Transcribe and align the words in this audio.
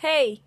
Hey. 0.00 0.44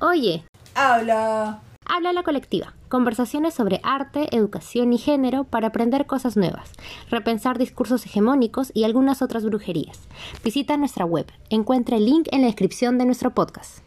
Oye. 0.00 0.44
Habla. 0.74 1.60
Habla 1.84 2.14
la 2.14 2.22
colectiva. 2.22 2.72
Conversaciones 2.88 3.52
sobre 3.52 3.80
arte, 3.82 4.34
educación 4.34 4.94
y 4.94 4.98
género 4.98 5.44
para 5.44 5.66
aprender 5.66 6.06
cosas 6.06 6.38
nuevas, 6.38 6.72
repensar 7.10 7.58
discursos 7.58 8.06
hegemónicos 8.06 8.72
y 8.72 8.84
algunas 8.84 9.20
otras 9.20 9.44
brujerías. 9.44 10.08
Visita 10.42 10.78
nuestra 10.78 11.04
web. 11.04 11.26
Encuentra 11.50 11.98
el 11.98 12.06
link 12.06 12.28
en 12.32 12.40
la 12.40 12.46
descripción 12.46 12.96
de 12.96 13.04
nuestro 13.04 13.34
podcast. 13.34 13.84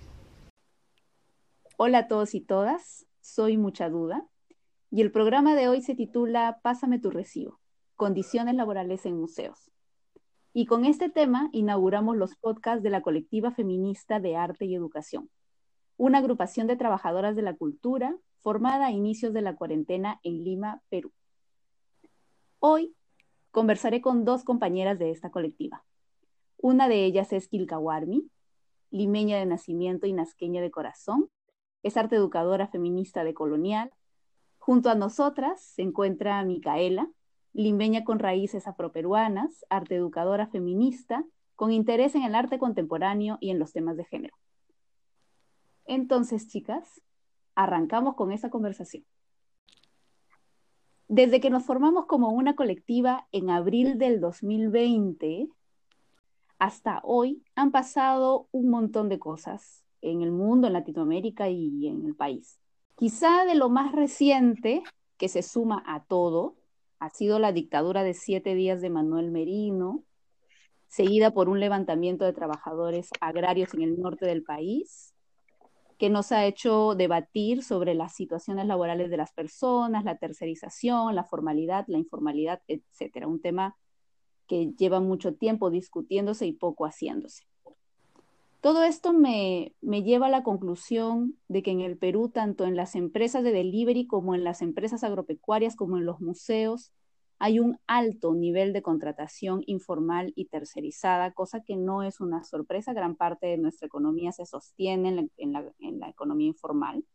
Hola 1.78 1.98
a 2.00 2.08
todos 2.08 2.36
y 2.36 2.42
todas. 2.42 3.08
Soy 3.20 3.58
Mucha 3.58 3.90
Duda. 3.90 4.24
Y 4.92 5.02
el 5.02 5.12
programa 5.12 5.56
de 5.56 5.68
hoy 5.68 5.82
se 5.82 5.96
titula 5.96 6.60
Pásame 6.62 7.00
tu 7.00 7.10
recibo. 7.10 7.60
Condiciones 7.96 8.54
laborales 8.54 9.04
en 9.08 9.20
museos. 9.20 9.72
Y 10.58 10.66
con 10.66 10.86
este 10.86 11.08
tema 11.08 11.50
inauguramos 11.52 12.18
los 12.18 12.36
podcasts 12.36 12.82
de 12.82 12.90
la 12.90 13.04
colectiva 13.04 13.52
feminista 13.52 14.20
de 14.20 14.36
arte 14.36 14.66
y 14.66 14.74
educación, 14.74 15.30
una 15.98 16.18
agrupación 16.18 16.66
de 16.66 16.76
trabajadoras 16.76 17.36
de 17.36 17.44
la 17.44 17.56
cultura 17.56 18.18
formada 18.40 18.88
a 18.88 18.92
inicios 18.92 19.34
de 19.34 19.44
la 19.44 19.56
cuarentena 19.56 20.20
en 20.24 20.44
Lima, 20.44 20.82
Perú. 20.90 21.12
Hoy 22.58 22.96
conversaré 23.52 24.02
con 24.02 24.26
dos 24.26 24.44
compañeras 24.44 24.98
de 24.98 25.12
esta 25.12 25.30
colectiva. 25.30 25.86
Una 26.58 26.88
de 26.88 27.06
ellas 27.06 27.34
es 27.34 27.48
Kilkawarmi, 27.50 28.28
limeña 28.90 29.38
de 29.38 29.46
nacimiento 29.46 30.08
y 30.08 30.14
nazqueña 30.14 30.60
de 30.60 30.72
corazón, 30.72 31.30
es 31.84 31.98
arte 31.98 32.16
educadora 32.16 32.68
feminista 32.68 33.24
de 33.24 33.36
colonial. 33.36 33.92
Junto 34.58 34.90
a 34.90 34.96
nosotras 34.96 35.62
se 35.62 35.84
encuentra 35.84 36.44
Micaela, 36.44 37.12
limeña 37.58 38.04
con 38.04 38.20
raíces 38.20 38.68
afroperuanas, 38.68 39.66
arte 39.70 39.96
educadora 39.96 40.46
feminista, 40.46 41.26
con 41.56 41.72
interés 41.72 42.14
en 42.14 42.22
el 42.22 42.36
arte 42.36 42.60
contemporáneo 42.60 43.40
y 43.42 43.50
en 43.50 43.58
los 43.58 43.74
temas 43.74 43.98
de 43.98 44.06
género. 44.06 44.38
Entonces, 45.86 46.48
chicas, 46.48 47.02
arrancamos 47.56 48.14
con 48.14 48.32
esa 48.32 48.52
conversación. 48.52 49.04
Desde 51.08 51.40
que 51.40 51.50
nos 51.50 51.64
formamos 51.64 52.06
como 52.06 52.30
una 52.30 52.56
colectiva 52.56 53.28
en 53.32 53.50
abril 53.50 53.98
del 53.98 54.22
2020, 54.22 55.48
hasta 56.60 57.02
hoy 57.04 57.44
han 57.56 57.72
pasado 57.72 58.50
un 58.52 58.70
montón 58.70 59.10
de 59.10 59.18
cosas 59.18 59.84
en 60.02 60.22
el 60.22 60.32
mundo, 60.32 60.68
en 60.68 60.74
Latinoamérica 60.74 61.50
y 61.50 61.88
en 61.88 62.06
el 62.06 62.16
país. 62.16 62.60
Quizá 62.96 63.46
de 63.46 63.56
lo 63.56 63.70
más 63.70 63.94
reciente, 63.94 64.84
que 65.18 65.28
se 65.28 65.42
suma 65.42 65.84
a 65.88 66.04
todo, 66.04 66.57
ha 67.00 67.10
sido 67.10 67.40
la 67.40 67.52
dictadura 67.52 68.04
de 68.04 68.14
siete 68.14 68.56
días 68.56 68.82
de 68.82 68.90
Manuel 68.90 69.32
Merino, 69.32 70.04
seguida 70.88 71.32
por 71.32 71.50
un 71.50 71.60
levantamiento 71.60 72.26
de 72.26 72.34
trabajadores 72.34 73.10
agrarios 73.20 73.74
en 73.74 73.82
el 73.84 74.00
norte 74.00 74.26
del 74.26 74.44
país, 74.44 75.14
que 75.98 76.10
nos 76.10 76.32
ha 76.32 76.46
hecho 76.46 76.96
debatir 76.96 77.64
sobre 77.64 77.96
las 77.96 78.14
situaciones 78.14 78.66
laborales 78.68 79.10
de 79.10 79.18
las 79.18 79.32
personas, 79.34 80.04
la 80.06 80.18
tercerización, 80.18 81.16
la 81.16 81.24
formalidad, 81.24 81.86
la 81.88 81.98
informalidad, 81.98 82.62
etcétera. 82.68 83.28
Un 83.28 83.42
tema 83.42 83.76
que 84.48 84.74
lleva 84.78 85.00
mucho 85.00 85.34
tiempo 85.34 85.70
discutiéndose 85.70 86.46
y 86.46 86.54
poco 86.54 86.86
haciéndose. 86.86 87.44
Todo 88.68 88.84
esto 88.84 89.14
me, 89.14 89.74
me, 89.80 90.04
lleva 90.04 90.26
a 90.26 90.30
la 90.30 90.44
conclusión 90.44 91.38
de 91.48 91.64
que 91.64 91.72
en 91.72 91.80
el 91.80 91.98
Perú, 91.98 92.28
tanto 92.28 92.66
en 92.66 92.76
las 92.76 92.96
empresas 92.96 93.42
de 93.46 93.54
delivery 93.54 94.08
como 94.08 94.36
en 94.36 94.44
las 94.44 94.62
empresas 94.62 95.06
agropecuarias, 95.06 95.78
como 95.78 95.98
en 95.98 96.06
los 96.06 96.20
museos, 96.20 96.92
hay 97.40 97.62
un 97.62 97.80
alto 97.88 98.36
nivel 98.36 98.74
de 98.74 98.82
contratación 98.82 99.64
informal 99.68 100.34
y 100.36 100.48
tercerizada, 100.48 101.32
cosa 101.32 101.64
que 101.64 101.78
no 101.78 102.04
es 102.04 102.20
una 102.20 102.44
sorpresa. 102.44 102.92
Gran 102.92 103.16
parte 103.16 103.48
de 103.48 103.58
nuestra 103.58 103.88
economía 103.88 104.34
se 104.34 104.46
sostiene 104.46 105.08
en 105.08 105.16
la, 105.16 105.28
en 105.38 105.54
la, 105.54 105.74
en 105.80 106.00
la 106.02 106.10
economía 106.10 106.48
informal. 106.48 107.06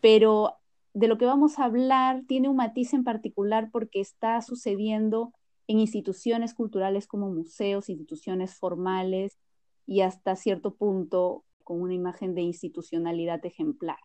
Pero 0.00 0.58
de 0.94 1.08
lo 1.08 1.18
que 1.18 1.26
vamos 1.26 1.58
a 1.58 1.64
hablar 1.64 2.22
tiene 2.28 2.48
un 2.48 2.54
matiz 2.54 2.94
en 2.94 3.02
particular 3.02 3.70
porque 3.72 4.00
está 4.00 4.40
sucediendo 4.42 5.32
en 5.66 5.80
instituciones 5.80 6.54
culturales 6.54 7.08
como 7.08 7.32
museos, 7.32 7.88
instituciones 7.88 8.54
formales, 8.54 9.40
y 9.86 10.00
hasta 10.00 10.36
cierto 10.36 10.74
punto 10.74 11.44
con 11.64 11.80
una 11.80 11.94
imagen 11.94 12.34
de 12.34 12.42
institucionalidad 12.42 13.44
ejemplar. 13.44 13.98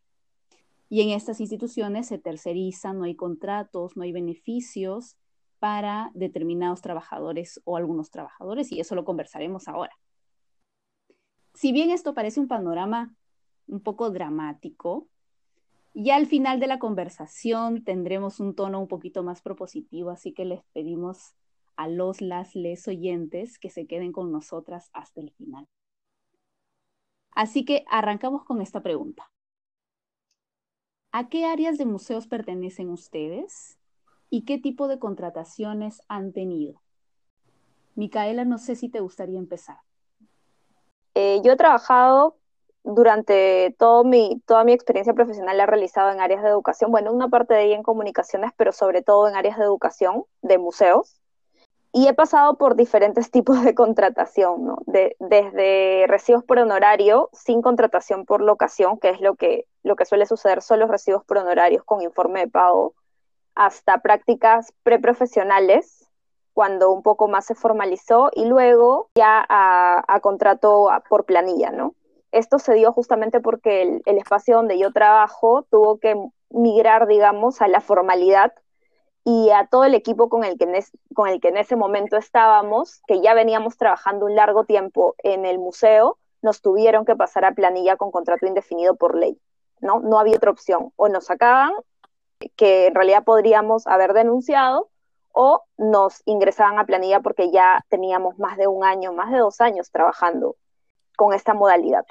Y 0.89 1.01
en 1.01 1.09
estas 1.09 1.41
instituciones 1.41 2.07
se 2.07 2.17
tercerizan, 2.17 2.97
no 2.97 3.05
hay 3.05 3.15
contratos, 3.15 3.97
no 3.97 4.03
hay 4.03 4.11
beneficios 4.11 5.17
para 5.59 6.11
determinados 6.13 6.81
trabajadores 6.81 7.61
o 7.65 7.77
algunos 7.77 8.11
trabajadores, 8.11 8.71
y 8.71 8.79
eso 8.79 8.95
lo 8.95 9.03
conversaremos 9.03 9.67
ahora. 9.67 9.93
Si 11.53 11.71
bien 11.71 11.89
esto 11.89 12.13
parece 12.13 12.39
un 12.39 12.47
panorama 12.47 13.15
un 13.67 13.81
poco 13.81 14.11
dramático, 14.11 15.07
ya 15.93 16.15
al 16.15 16.27
final 16.27 16.59
de 16.59 16.67
la 16.67 16.77
conversación 16.77 17.83
tendremos 17.83 18.39
un 18.39 18.53
tono 18.53 18.79
un 18.79 18.87
poquito 18.87 19.23
más 19.23 19.41
propositivo, 19.41 20.11
así 20.11 20.31
que 20.31 20.45
les 20.45 20.63
pedimos 20.71 21.33
a 21.77 21.87
los, 21.87 22.21
las, 22.21 22.55
les 22.55 22.87
oyentes 22.87 23.59
que 23.59 23.69
se 23.69 23.85
queden 23.85 24.11
con 24.11 24.31
nosotras 24.31 24.89
hasta 24.93 25.21
el 25.21 25.31
final. 25.31 25.67
Así 27.31 27.63
que 27.65 27.85
arrancamos 27.87 28.43
con 28.43 28.61
esta 28.61 28.81
pregunta. 28.81 29.31
¿A 31.11 31.29
qué 31.29 31.45
áreas 31.45 31.77
de 31.77 31.85
museos 31.85 32.27
pertenecen 32.27 32.89
ustedes 32.89 33.77
y 34.29 34.43
qué 34.43 34.57
tipo 34.57 34.87
de 34.87 34.99
contrataciones 34.99 36.01
han 36.07 36.33
tenido? 36.33 36.81
Micaela, 37.95 38.43
no 38.43 38.57
sé 38.57 38.75
si 38.75 38.89
te 38.89 38.99
gustaría 38.99 39.39
empezar. 39.39 39.77
Eh, 41.13 41.41
yo 41.43 41.53
he 41.53 41.57
trabajado 41.57 42.37
durante 42.83 43.75
todo 43.77 44.03
mi, 44.03 44.41
toda 44.45 44.63
mi 44.63 44.71
experiencia 44.73 45.13
profesional, 45.13 45.57
la 45.57 45.63
he 45.63 45.67
realizado 45.67 46.11
en 46.11 46.21
áreas 46.21 46.41
de 46.41 46.49
educación, 46.49 46.91
bueno, 46.91 47.11
una 47.11 47.27
parte 47.29 47.53
de 47.53 47.65
ella 47.65 47.75
en 47.75 47.83
comunicaciones, 47.83 48.51
pero 48.55 48.71
sobre 48.71 49.01
todo 49.01 49.27
en 49.27 49.35
áreas 49.35 49.57
de 49.57 49.63
educación, 49.63 50.25
de 50.41 50.57
museos 50.57 51.21
y 51.91 52.07
he 52.07 52.13
pasado 52.13 52.57
por 52.57 52.75
diferentes 52.75 53.31
tipos 53.31 53.63
de 53.63 53.73
contratación, 53.73 54.65
¿no? 54.65 54.77
desde 54.85 56.05
recibos 56.07 56.43
por 56.43 56.59
honorario 56.59 57.29
sin 57.33 57.61
contratación 57.61 58.25
por 58.25 58.41
locación, 58.41 58.99
que 58.99 59.09
es 59.09 59.21
lo 59.21 59.35
que, 59.35 59.65
lo 59.83 59.95
que 59.95 60.05
suele 60.05 60.25
suceder, 60.25 60.61
son 60.61 60.79
los 60.79 60.89
recibos 60.89 61.23
por 61.23 61.37
honorarios 61.37 61.83
con 61.83 62.01
informe 62.01 62.41
de 62.41 62.47
pago, 62.49 62.93
hasta 63.55 64.01
prácticas 64.01 64.73
preprofesionales, 64.83 66.09
cuando 66.53 66.91
un 66.91 67.03
poco 67.03 67.27
más 67.27 67.45
se 67.45 67.55
formalizó, 67.55 68.29
y 68.33 68.45
luego 68.45 69.09
ya 69.15 69.45
a, 69.47 70.19
contrato 70.21 70.89
por 71.09 71.25
planilla, 71.25 71.71
¿no? 71.71 71.93
Esto 72.31 72.59
se 72.59 72.73
dio 72.73 72.91
justamente 72.91 73.39
porque 73.39 74.01
el 74.05 74.17
espacio 74.17 74.57
donde 74.57 74.77
yo 74.77 74.91
trabajo 74.91 75.65
tuvo 75.69 75.99
que 75.99 76.15
migrar, 76.49 77.07
digamos, 77.07 77.61
a 77.61 77.67
la 77.67 77.81
formalidad 77.81 78.53
y 79.29 79.49
a 79.49 79.67
todo 79.67 79.83
el 79.83 79.93
equipo 79.93 80.29
con 80.29 80.45
el, 80.45 80.57
que 80.57 80.63
en 80.63 80.81
con 81.13 81.27
el 81.27 81.41
que 81.41 81.49
en 81.49 81.57
ese 81.57 81.75
momento 81.75 82.15
estábamos, 82.15 83.01
que 83.07 83.19
ya 83.19 83.33
veníamos 83.33 83.75
trabajando 83.75 84.25
un 84.25 84.35
largo 84.35 84.63
tiempo 84.63 85.15
en 85.17 85.45
el 85.45 85.59
museo, 85.59 86.17
nos 86.41 86.61
tuvieron 86.61 87.03
que 87.03 87.17
pasar 87.17 87.43
a 87.43 87.51
planilla 87.51 87.97
con 87.97 88.09
contrato 88.09 88.45
indefinido 88.45 88.95
por 88.95 89.17
ley, 89.17 89.37
¿no? 89.81 89.99
No 89.99 90.17
había 90.17 90.37
otra 90.37 90.51
opción. 90.51 90.93
O 90.95 91.09
nos 91.09 91.25
sacaban, 91.25 91.73
que 92.55 92.87
en 92.87 92.95
realidad 92.95 93.25
podríamos 93.25 93.85
haber 93.85 94.13
denunciado, 94.13 94.87
o 95.33 95.65
nos 95.77 96.21
ingresaban 96.23 96.79
a 96.79 96.85
planilla 96.85 97.19
porque 97.19 97.51
ya 97.51 97.83
teníamos 97.89 98.39
más 98.39 98.55
de 98.55 98.67
un 98.67 98.85
año, 98.85 99.11
más 99.11 99.29
de 99.29 99.39
dos 99.39 99.59
años 99.59 99.91
trabajando 99.91 100.55
con 101.17 101.33
esta 101.33 101.53
modalidad. 101.53 102.05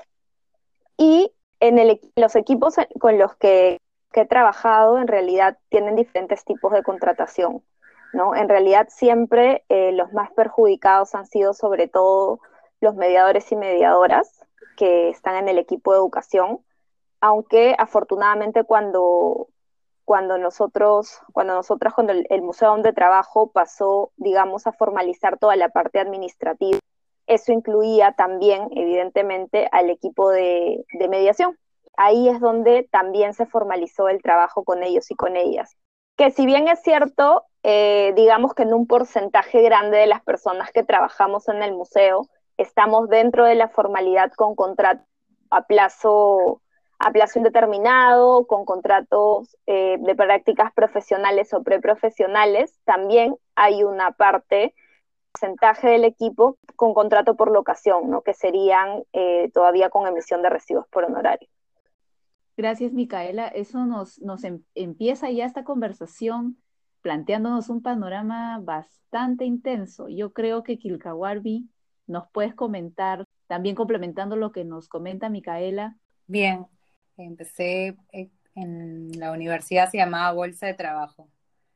Y 0.98 1.32
en 1.60 1.78
el, 1.78 1.98
los 2.14 2.36
equipos 2.36 2.74
con 3.00 3.16
los 3.16 3.34
que 3.36 3.80
que 4.16 4.22
he 4.22 4.26
trabajado 4.26 4.96
en 4.96 5.08
realidad 5.08 5.58
tienen 5.68 5.94
diferentes 5.94 6.42
tipos 6.42 6.72
de 6.72 6.82
contratación. 6.82 7.62
¿no? 8.14 8.34
En 8.34 8.48
realidad 8.48 8.88
siempre 8.88 9.62
eh, 9.68 9.92
los 9.92 10.10
más 10.14 10.32
perjudicados 10.32 11.14
han 11.14 11.26
sido 11.26 11.52
sobre 11.52 11.86
todo 11.86 12.40
los 12.80 12.94
mediadores 12.94 13.52
y 13.52 13.56
mediadoras 13.56 14.42
que 14.78 15.10
están 15.10 15.36
en 15.36 15.50
el 15.50 15.58
equipo 15.58 15.92
de 15.92 15.98
educación, 15.98 16.60
aunque 17.20 17.74
afortunadamente 17.78 18.64
cuando, 18.64 19.48
cuando 20.06 20.38
nosotros, 20.38 21.20
cuando 21.34 21.52
nosotras, 21.52 21.92
cuando 21.92 22.14
el, 22.14 22.40
museo 22.40 22.70
donde 22.70 22.94
trabajo 22.94 23.50
pasó, 23.50 24.12
digamos, 24.16 24.66
a 24.66 24.72
formalizar 24.72 25.38
toda 25.38 25.56
la 25.56 25.68
parte 25.68 26.00
administrativa, 26.00 26.78
eso 27.26 27.52
incluía 27.52 28.12
también, 28.12 28.68
evidentemente, 28.70 29.68
al 29.72 29.90
equipo 29.90 30.30
de 30.30 30.86
mediación 31.10 31.58
ahí 31.96 32.28
es 32.28 32.40
donde 32.40 32.88
también 32.90 33.34
se 33.34 33.46
formalizó 33.46 34.08
el 34.08 34.22
trabajo 34.22 34.64
con 34.64 34.82
ellos 34.82 35.10
y 35.10 35.14
con 35.14 35.36
ellas. 35.36 35.76
Que 36.16 36.30
si 36.30 36.46
bien 36.46 36.68
es 36.68 36.80
cierto, 36.82 37.44
eh, 37.62 38.12
digamos 38.16 38.54
que 38.54 38.62
en 38.62 38.72
un 38.72 38.86
porcentaje 38.86 39.62
grande 39.62 39.98
de 39.98 40.06
las 40.06 40.22
personas 40.22 40.70
que 40.72 40.82
trabajamos 40.82 41.48
en 41.48 41.62
el 41.62 41.74
museo 41.74 42.28
estamos 42.56 43.08
dentro 43.08 43.44
de 43.44 43.54
la 43.54 43.68
formalidad 43.68 44.32
con 44.32 44.54
contrato 44.54 45.04
a 45.50 45.62
plazo, 45.62 46.62
a 46.98 47.12
plazo 47.12 47.38
indeterminado, 47.38 48.46
con 48.46 48.64
contratos 48.64 49.56
eh, 49.66 49.96
de 50.00 50.14
prácticas 50.14 50.72
profesionales 50.72 51.52
o 51.54 51.62
preprofesionales, 51.62 52.78
también 52.84 53.36
hay 53.54 53.84
una 53.84 54.12
parte 54.12 54.74
porcentaje 55.32 55.88
del 55.88 56.04
equipo 56.04 56.56
con 56.76 56.94
contrato 56.94 57.36
por 57.36 57.50
locación, 57.50 58.10
¿no? 58.10 58.22
que 58.22 58.32
serían 58.32 59.04
eh, 59.12 59.50
todavía 59.52 59.90
con 59.90 60.06
emisión 60.06 60.42
de 60.42 60.50
recibos 60.50 60.86
por 60.88 61.04
honorario. 61.04 61.48
Gracias, 62.56 62.92
Micaela. 62.92 63.48
Eso 63.48 63.84
nos, 63.84 64.18
nos 64.20 64.42
em, 64.44 64.62
empieza 64.74 65.30
ya 65.30 65.44
esta 65.44 65.64
conversación 65.64 66.56
planteándonos 67.02 67.68
un 67.68 67.82
panorama 67.82 68.58
bastante 68.60 69.44
intenso. 69.44 70.08
Yo 70.08 70.32
creo 70.32 70.62
que 70.62 70.78
Kilkawarbi 70.78 71.68
nos 72.06 72.28
puedes 72.28 72.54
comentar, 72.54 73.26
también 73.46 73.74
complementando 73.74 74.36
lo 74.36 74.52
que 74.52 74.64
nos 74.64 74.88
comenta 74.88 75.28
Micaela. 75.28 75.96
Bien, 76.26 76.66
empecé 77.16 77.96
eh, 78.12 78.30
en 78.54 79.10
la 79.18 79.32
universidad, 79.32 79.90
se 79.90 79.98
llamaba 79.98 80.32
Bolsa 80.32 80.66
de 80.66 80.74
Trabajo. 80.74 81.28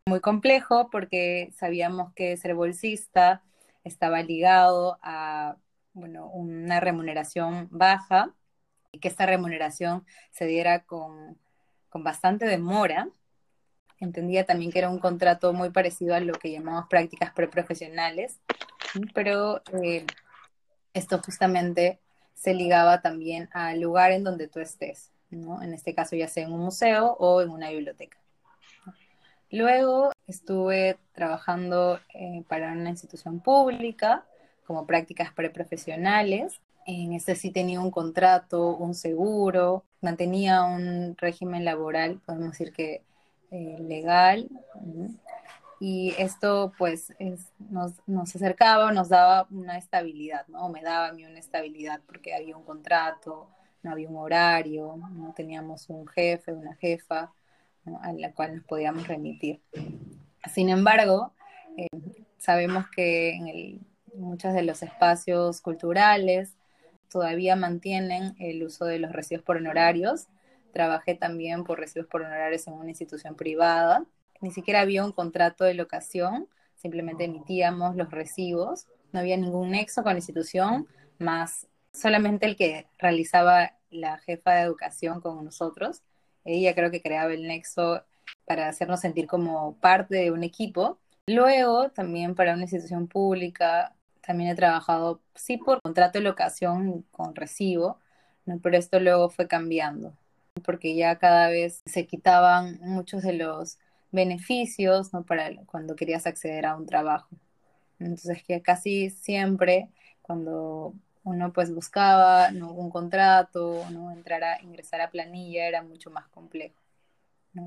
Muy 0.07 0.21
complejo 0.21 0.89
porque 0.91 1.53
sabíamos 1.55 2.13
que 2.15 2.37
ser 2.37 2.55
bolsista 2.55 3.43
estaba 3.85 4.23
ligado 4.23 4.99
a 5.03 5.57
bueno, 5.93 6.29
una 6.31 6.81
remuneración 6.81 7.69
baja 7.71 8.35
que 8.99 9.09
esta 9.09 9.27
remuneración 9.27 10.05
se 10.31 10.47
diera 10.47 10.85
con, 10.85 11.39
con 11.89 12.03
bastante 12.03 12.47
demora. 12.47 13.09
Entendía 13.99 14.45
también 14.45 14.73
que 14.73 14.79
era 14.79 14.89
un 14.89 14.99
contrato 14.99 15.53
muy 15.53 15.71
parecido 15.71 16.15
a 16.15 16.21
lo 16.21 16.33
que 16.33 16.51
llamamos 16.51 16.87
prácticas 16.89 17.33
preprofesionales, 17.33 18.41
pero 19.15 19.63
eh, 19.83 20.07
esto 20.95 21.21
justamente 21.23 22.01
se 22.35 22.55
ligaba 22.55 23.03
también 23.03 23.51
al 23.53 23.81
lugar 23.81 24.13
en 24.13 24.25
donde 24.25 24.49
tú 24.49 24.61
estés, 24.61 25.11
¿no? 25.29 25.63
En 25.63 25.75
este 25.75 25.95
caso 25.95 26.17
ya 26.17 26.29
sea 26.29 26.45
en 26.45 26.53
un 26.53 26.61
museo 26.61 27.13
o 27.19 27.43
en 27.43 27.51
una 27.51 27.71
biblioteca. 27.71 28.17
Luego 29.51 30.13
estuve 30.27 30.97
trabajando 31.13 32.01
eh, 32.15 32.45
para 32.49 32.73
una 32.73 32.89
institución 32.89 33.41
pública 33.41 34.25
como 34.65 34.87
prácticas 34.87 35.33
preprofesionales 35.33 36.61
en 36.87 37.13
ese 37.13 37.35
sí 37.35 37.51
tenía 37.51 37.81
un 37.81 37.91
contrato, 37.91 38.77
un 38.77 38.95
seguro, 38.95 39.85
mantenía 40.01 40.63
un 40.65 41.17
régimen 41.17 41.65
laboral, 41.65 42.21
podemos 42.25 42.51
decir 42.51 42.73
que 42.73 43.03
eh, 43.51 43.79
legal. 43.81 44.49
Y 45.79 46.15
esto 46.19 46.73
pues 46.77 47.13
nos, 47.59 47.93
nos, 48.07 48.37
acercaba, 48.37 48.93
nos 48.93 49.09
daba 49.09 49.47
una 49.51 49.79
estabilidad, 49.79 50.47
¿no? 50.49 50.69
Me 50.69 50.83
daba 50.83 51.09
a 51.09 51.13
mí 51.13 51.25
una 51.25 51.39
estabilidad 51.39 52.01
porque 52.07 52.35
había 52.35 52.57
un 52.57 52.65
contrato, 52.65 53.49
no 53.83 53.93
había 53.93 54.09
un 54.09 54.17
horario, 54.17 54.97
no 55.13 55.33
teníamos 55.33 55.89
un 55.89 56.07
jefe, 56.07 56.53
una 56.53 56.75
jefa 56.77 57.33
a 58.03 58.13
la 58.13 58.33
cual 58.33 58.57
nos 58.57 58.65
podíamos 58.65 59.09
remitir. 59.09 59.63
Sin 60.53 60.69
embargo, 60.69 61.33
eh, 61.77 61.89
sabemos 62.37 62.85
que 62.95 63.31
en 63.35 63.87
muchos 64.15 64.53
de 64.53 64.63
los 64.63 64.83
espacios 64.83 65.61
culturales 65.61 66.57
todavía 67.11 67.57
mantienen 67.57 68.35
el 68.39 68.63
uso 68.63 68.85
de 68.85 68.99
los 68.99 69.13
recibos 69.13 69.45
por 69.45 69.57
honorarios. 69.57 70.29
Trabajé 70.73 71.15
también 71.15 71.65
por 71.65 71.79
recibos 71.79 72.09
por 72.09 72.23
honorarios 72.23 72.67
en 72.67 72.75
una 72.75 72.89
institución 72.89 73.35
privada. 73.35 74.05
Ni 74.41 74.51
siquiera 74.51 74.81
había 74.81 75.05
un 75.05 75.13
contrato 75.13 75.65
de 75.65 75.75
locación, 75.75 76.49
simplemente 76.77 77.25
emitíamos 77.25 77.97
los 77.97 78.11
recibos. 78.11 78.87
No 79.13 79.21
había 79.21 79.37
ningún 79.37 79.73
nexo 79.73 80.03
con 80.03 80.13
la 80.13 80.19
institución, 80.19 80.87
más 81.19 81.67
solamente 81.93 82.47
el 82.47 82.57
que 82.57 82.87
realizaba 82.99 83.73
la 83.91 84.19
jefa 84.19 84.53
de 84.53 84.63
educación 84.63 85.21
con 85.21 85.45
nosotros. 85.45 86.03
Ella 86.45 86.75
creo 86.75 86.91
que 86.91 87.03
creaba 87.03 87.33
el 87.33 87.47
nexo 87.47 88.03
para 88.47 88.69
hacernos 88.69 89.01
sentir 89.01 89.27
como 89.27 89.77
parte 89.81 90.17
de 90.17 90.31
un 90.31 90.45
equipo. 90.45 90.99
Luego, 91.27 91.91
también 91.91 92.35
para 92.35 92.55
una 92.55 92.63
institución 92.63 93.09
pública, 93.09 93.95
también 94.23 94.51
he 94.51 94.55
trabajado, 94.55 95.21
sí, 95.35 95.57
por 95.57 95.81
contrato 95.83 96.19
de 96.19 96.25
locación 96.25 97.03
con 97.11 97.35
recibo, 97.35 97.99
pero 98.63 98.77
esto 98.77 99.01
luego 99.01 99.31
fue 99.31 99.49
cambiando, 99.49 100.15
porque 100.65 100.95
ya 100.95 101.19
cada 101.19 101.49
vez 101.49 101.83
se 101.87 102.07
quitaban 102.07 102.79
muchos 102.83 103.23
de 103.23 103.35
los 103.35 103.79
beneficios 104.13 105.13
¿no? 105.13 105.25
para 105.25 105.51
cuando 105.67 105.97
querías 105.97 106.27
acceder 106.27 106.67
a 106.67 106.77
un 106.77 106.87
trabajo. 106.87 107.29
Entonces, 107.99 108.43
que 108.43 108.63
casi 108.63 109.11
siempre 109.11 109.91
cuando 110.23 110.95
uno 111.25 111.53
pues 111.53 111.73
buscaba 111.75 112.49
un 112.51 112.91
contrato, 112.91 113.85
¿no? 113.91 114.11
entrar 114.13 114.43
a 114.45 114.63
ingresar 114.63 115.01
a 115.01 115.11
planilla 115.11 115.67
era 115.67 115.83
mucho 115.83 116.11
más 116.11 116.29
complejo. 116.29 116.77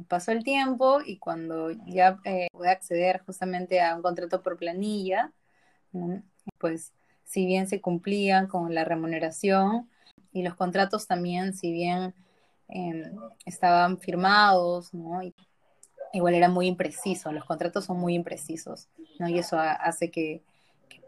Pasó 0.07 0.31
el 0.31 0.43
tiempo 0.43 1.01
y 1.05 1.17
cuando 1.17 1.71
ya 1.71 2.17
eh, 2.23 2.47
pude 2.51 2.69
acceder 2.69 3.21
justamente 3.25 3.81
a 3.81 3.95
un 3.95 4.01
contrato 4.01 4.41
por 4.41 4.57
planilla, 4.57 5.33
pues 6.57 6.91
si 7.23 7.45
bien 7.45 7.67
se 7.67 7.81
cumplían 7.81 8.47
con 8.47 8.73
la 8.73 8.85
remuneración 8.85 9.89
y 10.31 10.43
los 10.43 10.55
contratos 10.55 11.07
también, 11.07 11.53
si 11.53 11.71
bien 11.71 12.13
em, 12.67 13.15
estaban 13.45 13.99
firmados, 13.99 14.93
¿no? 14.93 15.21
igual 16.13 16.35
era 16.35 16.47
muy 16.47 16.67
impreciso, 16.67 17.31
los 17.31 17.43
contratos 17.43 17.85
son 17.85 17.99
muy 17.99 18.13
imprecisos, 18.13 18.87
¿no? 19.19 19.27
Y 19.27 19.39
eso 19.39 19.59
hace 19.59 20.11
que, 20.11 20.43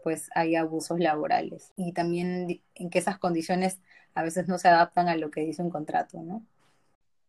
pues 0.02 0.28
haya 0.34 0.60
abusos 0.60 1.00
laborales 1.00 1.72
y 1.76 1.92
también 1.92 2.60
en 2.74 2.90
que 2.90 2.98
esas 2.98 3.18
condiciones 3.18 3.80
a 4.14 4.22
veces 4.22 4.48
no 4.48 4.58
se 4.58 4.68
adaptan 4.68 5.08
a 5.08 5.16
lo 5.16 5.30
que 5.30 5.42
dice 5.42 5.62
un 5.62 5.70
contrato, 5.70 6.20
¿no? 6.22 6.42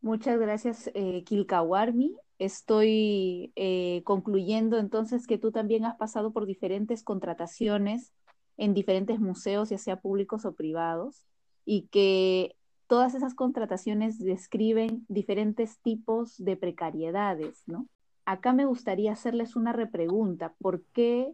Muchas 0.02 0.40
gracias, 0.40 0.90
eh, 0.94 1.24
Kilkawarmi. 1.24 2.16
Estoy 2.40 3.52
eh, 3.56 4.02
concluyendo 4.04 4.78
entonces 4.78 5.26
que 5.26 5.38
tú 5.38 5.52
también 5.52 5.86
has 5.86 5.96
pasado 5.96 6.32
por 6.32 6.46
diferentes 6.46 7.04
contrataciones 7.04 8.14
en 8.58 8.74
diferentes 8.74 9.20
museos, 9.20 9.70
ya 9.70 9.78
sea 9.78 10.02
públicos 10.02 10.46
o 10.46 10.54
privados, 10.54 11.26
y 11.66 11.88
que 11.88 12.56
todas 12.88 13.16
esas 13.16 13.34
contrataciones 13.34 14.20
describen 14.20 15.06
diferentes 15.08 15.80
tipos 15.80 16.38
de 16.38 16.58
precariedades, 16.58 17.64
¿no? 17.66 17.88
Acá 18.26 18.54
me 18.54 18.66
gustaría 18.66 19.14
hacerles 19.14 19.56
una 19.56 19.74
repregunta. 19.74 20.54
¿Por 20.60 20.84
qué 20.94 21.34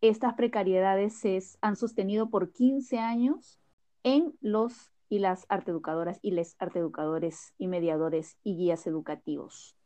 estas 0.00 0.34
precariedades 0.34 1.14
se 1.14 1.38
han 1.60 1.76
sostenido 1.76 2.30
por 2.30 2.52
15 2.52 2.98
años 2.98 3.58
en 4.02 4.34
los 4.40 4.90
y 5.08 5.18
las 5.18 5.46
arteeducadoras 5.48 6.18
y 6.22 6.32
les 6.32 6.56
arteeducadores 6.58 7.54
y 7.58 7.68
mediadores 7.68 8.36
y 8.42 8.56
guías 8.56 8.86
educativos? 8.86 9.76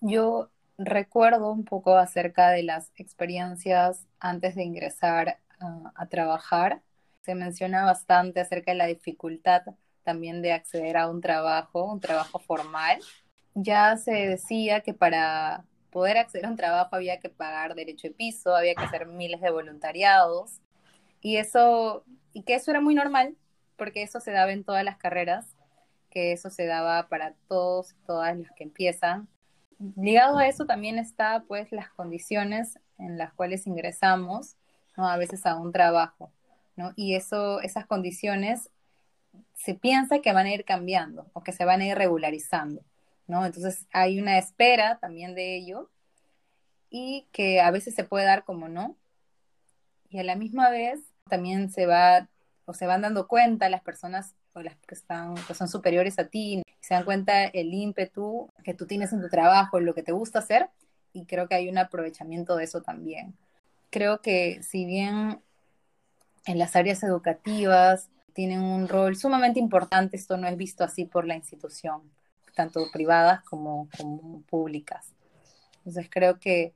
Yo 0.00 0.48
recuerdo 0.78 1.52
un 1.52 1.64
poco 1.64 1.96
acerca 1.96 2.50
de 2.50 2.62
las 2.62 2.90
experiencias 2.96 4.06
antes 4.18 4.54
de 4.54 4.64
ingresar 4.64 5.40
a, 5.94 6.06
trabajar. 6.06 6.80
Se 7.20 7.34
menciona 7.34 7.84
bastante 7.84 8.40
acerca 8.40 8.70
de 8.70 8.78
la 8.78 8.86
dificultad 8.86 9.62
también 10.04 10.40
de 10.40 10.52
acceder 10.52 10.96
a 10.96 11.10
un 11.10 11.20
trabajo, 11.20 11.84
un 11.84 12.00
trabajo 12.00 12.38
formal. 12.38 12.98
Ya 13.54 13.96
se 13.98 14.12
decía 14.12 14.80
que 14.80 14.94
para 14.94 15.64
poder 15.90 16.16
acceder 16.16 16.46
a 16.46 16.50
un 16.50 16.56
trabajo 16.56 16.96
había 16.96 17.20
que 17.20 17.28
pagar 17.28 17.74
derecho 17.74 18.08
de 18.08 18.14
piso, 18.14 18.56
había 18.56 18.74
que 18.74 18.84
hacer 18.84 19.06
miles 19.06 19.42
de 19.42 19.50
voluntariados 19.50 20.62
y 21.20 21.36
eso 21.36 22.04
y 22.32 22.44
que 22.44 22.54
eso 22.54 22.70
era 22.70 22.80
muy 22.80 22.94
normal 22.94 23.36
porque 23.76 24.02
eso 24.02 24.20
se 24.20 24.30
daba 24.30 24.52
en 24.52 24.64
todas 24.64 24.84
las 24.84 24.96
carreras, 24.96 25.56
que 26.10 26.32
eso 26.32 26.48
se 26.48 26.64
daba 26.64 27.08
para 27.08 27.34
todos, 27.48 27.94
todas 28.06 28.38
las 28.38 28.50
que 28.52 28.64
empiezan 28.64 29.28
ligado 29.96 30.38
a 30.38 30.46
eso 30.46 30.66
también 30.66 30.98
está 30.98 31.44
pues 31.46 31.70
las 31.72 31.90
condiciones 31.90 32.78
en 32.98 33.18
las 33.18 33.32
cuales 33.32 33.66
ingresamos, 33.66 34.56
¿no? 34.96 35.08
A 35.08 35.16
veces 35.16 35.46
a 35.46 35.56
un 35.56 35.72
trabajo, 35.72 36.32
¿no? 36.76 36.92
Y 36.96 37.14
eso, 37.14 37.60
esas 37.60 37.86
condiciones 37.86 38.70
se 39.54 39.74
piensa 39.74 40.20
que 40.20 40.32
van 40.32 40.46
a 40.46 40.52
ir 40.52 40.64
cambiando 40.64 41.30
o 41.32 41.42
que 41.42 41.52
se 41.52 41.64
van 41.64 41.80
a 41.80 41.86
ir 41.86 41.96
regularizando, 41.96 42.82
¿no? 43.26 43.46
Entonces 43.46 43.86
hay 43.92 44.20
una 44.20 44.38
espera 44.38 44.98
también 44.98 45.34
de 45.34 45.56
ello 45.56 45.90
y 46.90 47.28
que 47.32 47.60
a 47.60 47.70
veces 47.70 47.94
se 47.94 48.04
puede 48.04 48.24
dar 48.24 48.44
como 48.44 48.68
no. 48.68 48.96
Y 50.10 50.18
a 50.18 50.24
la 50.24 50.36
misma 50.36 50.70
vez 50.70 51.00
también 51.28 51.70
se 51.70 51.86
va 51.86 52.28
o 52.64 52.74
se 52.74 52.86
van 52.86 53.02
dando 53.02 53.28
cuenta 53.28 53.68
las 53.68 53.82
personas 53.82 54.34
o 54.54 54.62
las 54.62 54.76
que 54.76 54.94
están 54.94 55.34
que 55.46 55.54
son 55.54 55.68
superiores 55.68 56.18
a 56.18 56.28
ti 56.28 56.62
se 56.88 56.94
dan 56.94 57.04
cuenta 57.04 57.44
el 57.44 57.74
ímpetu 57.74 58.50
que 58.64 58.72
tú 58.72 58.86
tienes 58.86 59.12
en 59.12 59.20
tu 59.20 59.28
trabajo, 59.28 59.78
lo 59.78 59.92
que 59.92 60.02
te 60.02 60.12
gusta 60.12 60.38
hacer, 60.38 60.70
y 61.12 61.26
creo 61.26 61.46
que 61.46 61.54
hay 61.54 61.68
un 61.68 61.76
aprovechamiento 61.76 62.56
de 62.56 62.64
eso 62.64 62.80
también. 62.80 63.34
Creo 63.90 64.22
que 64.22 64.62
si 64.62 64.86
bien 64.86 65.42
en 66.46 66.58
las 66.58 66.76
áreas 66.76 67.02
educativas 67.02 68.08
tienen 68.32 68.62
un 68.62 68.88
rol 68.88 69.16
sumamente 69.16 69.60
importante, 69.60 70.16
esto 70.16 70.38
no 70.38 70.48
es 70.48 70.56
visto 70.56 70.82
así 70.82 71.04
por 71.04 71.26
la 71.26 71.36
institución, 71.36 72.10
tanto 72.54 72.90
privadas 72.90 73.44
como, 73.44 73.86
públicas. 74.48 75.12
Entonces 75.80 76.08
creo 76.10 76.38
que, 76.38 76.72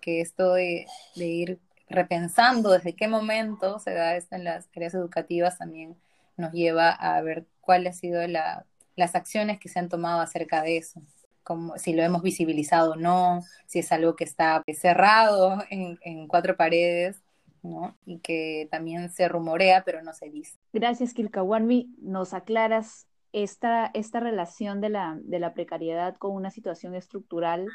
esto 0.00 0.52
de, 0.54 0.86
de, 1.16 1.26
ir 1.26 1.58
repensando 1.88 2.70
desde 2.70 2.94
qué 2.94 3.08
momento 3.08 3.80
se 3.80 3.92
da 3.94 4.14
esto 4.14 4.36
en 4.36 4.44
las 4.44 4.68
áreas 4.76 4.94
educativas 4.94 5.58
también 5.58 5.96
nos 6.36 6.52
lleva 6.52 6.90
a 6.90 7.20
ver 7.22 7.46
cuál 7.60 7.88
ha 7.88 7.92
sido 7.92 8.24
la 8.28 8.64
las 8.96 9.14
acciones 9.14 9.60
que 9.60 9.68
se 9.68 9.78
han 9.78 9.88
tomado 9.88 10.20
acerca 10.20 10.62
de 10.62 10.78
eso, 10.78 11.02
como 11.42 11.78
si 11.78 11.92
lo 11.92 12.02
hemos 12.02 12.22
visibilizado 12.22 12.92
o 12.92 12.96
no, 12.96 13.42
si 13.66 13.78
es 13.78 13.92
algo 13.92 14.16
que 14.16 14.24
está 14.24 14.64
cerrado 14.74 15.62
en, 15.70 16.26
cuatro 16.26 16.56
paredes 16.56 17.22
¿no? 17.62 17.96
Y 18.04 18.20
que 18.20 18.68
también 18.70 19.10
se 19.10 19.28
rumorea, 19.28 19.82
pero 19.84 20.00
no 20.02 20.12
se 20.12 20.30
dice. 20.30 20.56
Gracias, 20.72 21.14
Kilkawanmi. 21.14 21.96
Nos 22.00 22.32
aclaras 22.32 23.08
esta, 23.32 23.90
esta 23.92 24.20
relación 24.20 24.80
de 24.80 24.88
la, 24.88 25.18
de 25.20 25.40
la 25.40 25.52
precariedad 25.52 26.16
con 26.16 26.32
una 26.32 26.50
situación 26.50 26.94
estructural 26.94 27.66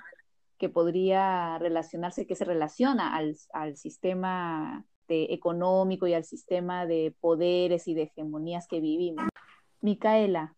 que 0.57 0.69
podría 0.69 1.57
relacionarse, 1.57 2.25
que 2.25 2.35
se 2.35 2.45
relaciona 2.45 3.15
al, 3.15 3.35
al 3.51 3.77
sistema 3.77 4.85
de, 5.07 5.27
económico 5.31 6.07
y 6.07 6.13
al 6.13 6.23
sistema 6.23 6.85
de 6.85 7.13
poderes 7.19 7.87
y 7.87 7.93
de 7.93 8.03
hegemonías 8.03 8.67
que 8.67 8.79
vivimos. 8.79 9.27
Micaela, 9.81 10.55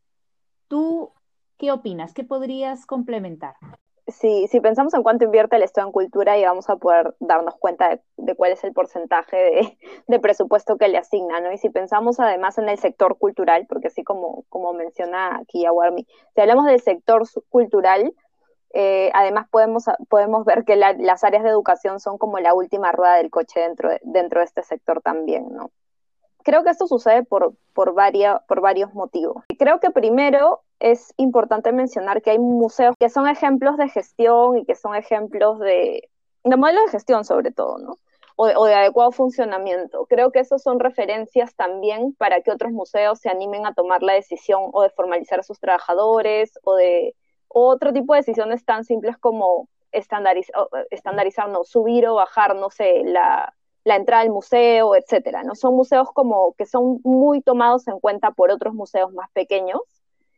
¿tú 0.68 1.12
qué 1.58 1.72
opinas? 1.72 2.14
¿Qué 2.14 2.24
podrías 2.24 2.86
complementar? 2.86 3.56
si, 4.08 4.48
si 4.48 4.60
pensamos 4.60 4.94
en 4.94 5.04
cuánto 5.04 5.26
invierte 5.26 5.56
el 5.56 5.64
Estado 5.64 5.88
en 5.88 5.94
cultura, 5.94 6.38
y 6.38 6.44
vamos 6.44 6.70
a 6.70 6.76
poder 6.76 7.16
darnos 7.20 7.56
cuenta 7.56 8.00
de, 8.18 8.36
cuál 8.36 8.52
es 8.52 8.64
el 8.64 8.74
porcentaje 8.74 9.78
de, 10.08 10.20
presupuesto 10.20 10.78
que 10.78 10.88
le 10.88 10.98
asigna, 10.98 11.40
¿no? 11.40 11.52
Y 11.52 11.58
si 11.58 11.70
pensamos 11.70 12.20
además 12.20 12.58
en 12.58 12.70
el 12.70 12.78
sector 12.78 13.18
cultural, 13.18 13.66
porque 13.68 13.88
así 13.88 14.04
como, 14.04 14.44
como 14.50 14.74
menciona 14.74 15.38
aquí 15.38 15.66
Aguarmi, 15.66 16.06
si 16.36 16.42
hablamos 16.42 16.66
del 16.66 16.82
sector 16.82 17.24
cultural, 17.50 18.14
eh, 18.74 19.12
además 19.14 19.48
podemos, 19.50 19.86
podemos 20.10 20.46
ver 20.46 20.66
que 20.66 20.76
las 20.76 21.24
áreas 21.24 21.44
de 21.44 21.50
educación 21.50 22.00
son 22.00 22.18
como 22.18 22.40
la 22.40 22.56
última 22.56 22.92
rueda 22.92 23.18
del 23.18 23.30
coche 23.30 23.60
dentro 23.60 23.90
de, 23.90 24.00
dentro 24.04 24.40
de 24.40 24.46
este 24.46 24.64
sector 24.64 25.02
también, 25.02 25.48
¿no? 25.54 25.70
Creo 26.44 26.64
que 26.64 26.70
esto 26.70 26.88
sucede 26.88 27.24
por, 27.24 27.54
por, 27.74 27.94
por 28.48 28.62
varios 28.62 28.94
motivos. 28.94 29.44
Creo 29.58 29.80
que 29.80 29.92
primero 29.92 30.62
es 30.80 31.14
importante 31.18 31.72
mencionar 31.72 32.22
que 32.22 32.32
hay 32.32 32.40
museos 32.40 32.96
que 33.00 33.10
son 33.10 33.28
ejemplos 33.28 33.78
de 33.78 33.90
gestión 33.90 34.58
y 34.58 34.66
que 34.66 34.76
son 34.76 34.96
ejemplos 34.96 35.60
de, 35.60 36.10
de 36.44 36.58
modelo 36.58 36.82
de 36.82 36.90
gestión 36.90 37.24
sobre 37.24 37.52
todo, 37.52 37.78
¿no? 37.78 37.98
O 38.36 38.66
de, 38.66 38.74
adecuado 38.74 39.12
funcionamiento. 39.12 40.06
Creo 40.08 40.32
que 40.32 40.40
esos 40.40 40.64
son 40.64 40.80
referencias 40.80 41.56
también 41.56 42.16
para 42.16 42.42
que 42.42 42.52
otros 42.52 42.72
museos 42.72 43.20
se 43.20 43.30
animen 43.30 43.66
a 43.68 43.74
tomar 43.74 44.02
la 44.02 44.14
decisión 44.14 44.72
o 44.74 44.82
de 44.82 44.90
formalizar 44.90 45.40
a 45.40 45.44
sus 45.44 45.60
trabajadores 45.60 46.60
o 46.64 46.76
de 46.76 47.16
otro 47.48 47.94
tipo 47.94 48.14
de 48.14 48.22
decisiones 48.22 48.66
tan 48.66 48.84
simples 48.84 49.18
como 49.18 49.70
estandarizar, 49.92 50.68
estandarizar 50.90 51.48
no, 51.50 51.64
subir 51.64 52.08
o 52.08 52.16
bajar, 52.16 52.56
no 52.56 52.72
sé, 52.72 53.04
la, 53.06 53.54
la 53.84 53.96
entrada 53.96 54.22
al 54.24 54.30
museo, 54.30 54.96
etcétera, 54.96 55.44
¿no? 55.44 55.56
Son 55.56 55.76
museos 55.76 56.10
como 56.14 56.54
que 56.54 56.66
son 56.66 57.00
muy 57.04 57.42
tomados 57.42 57.88
en 57.88 58.00
cuenta 58.00 58.32
por 58.32 58.52
otros 58.52 58.74
museos 58.74 59.12
más 59.14 59.30
pequeños. 59.32 59.82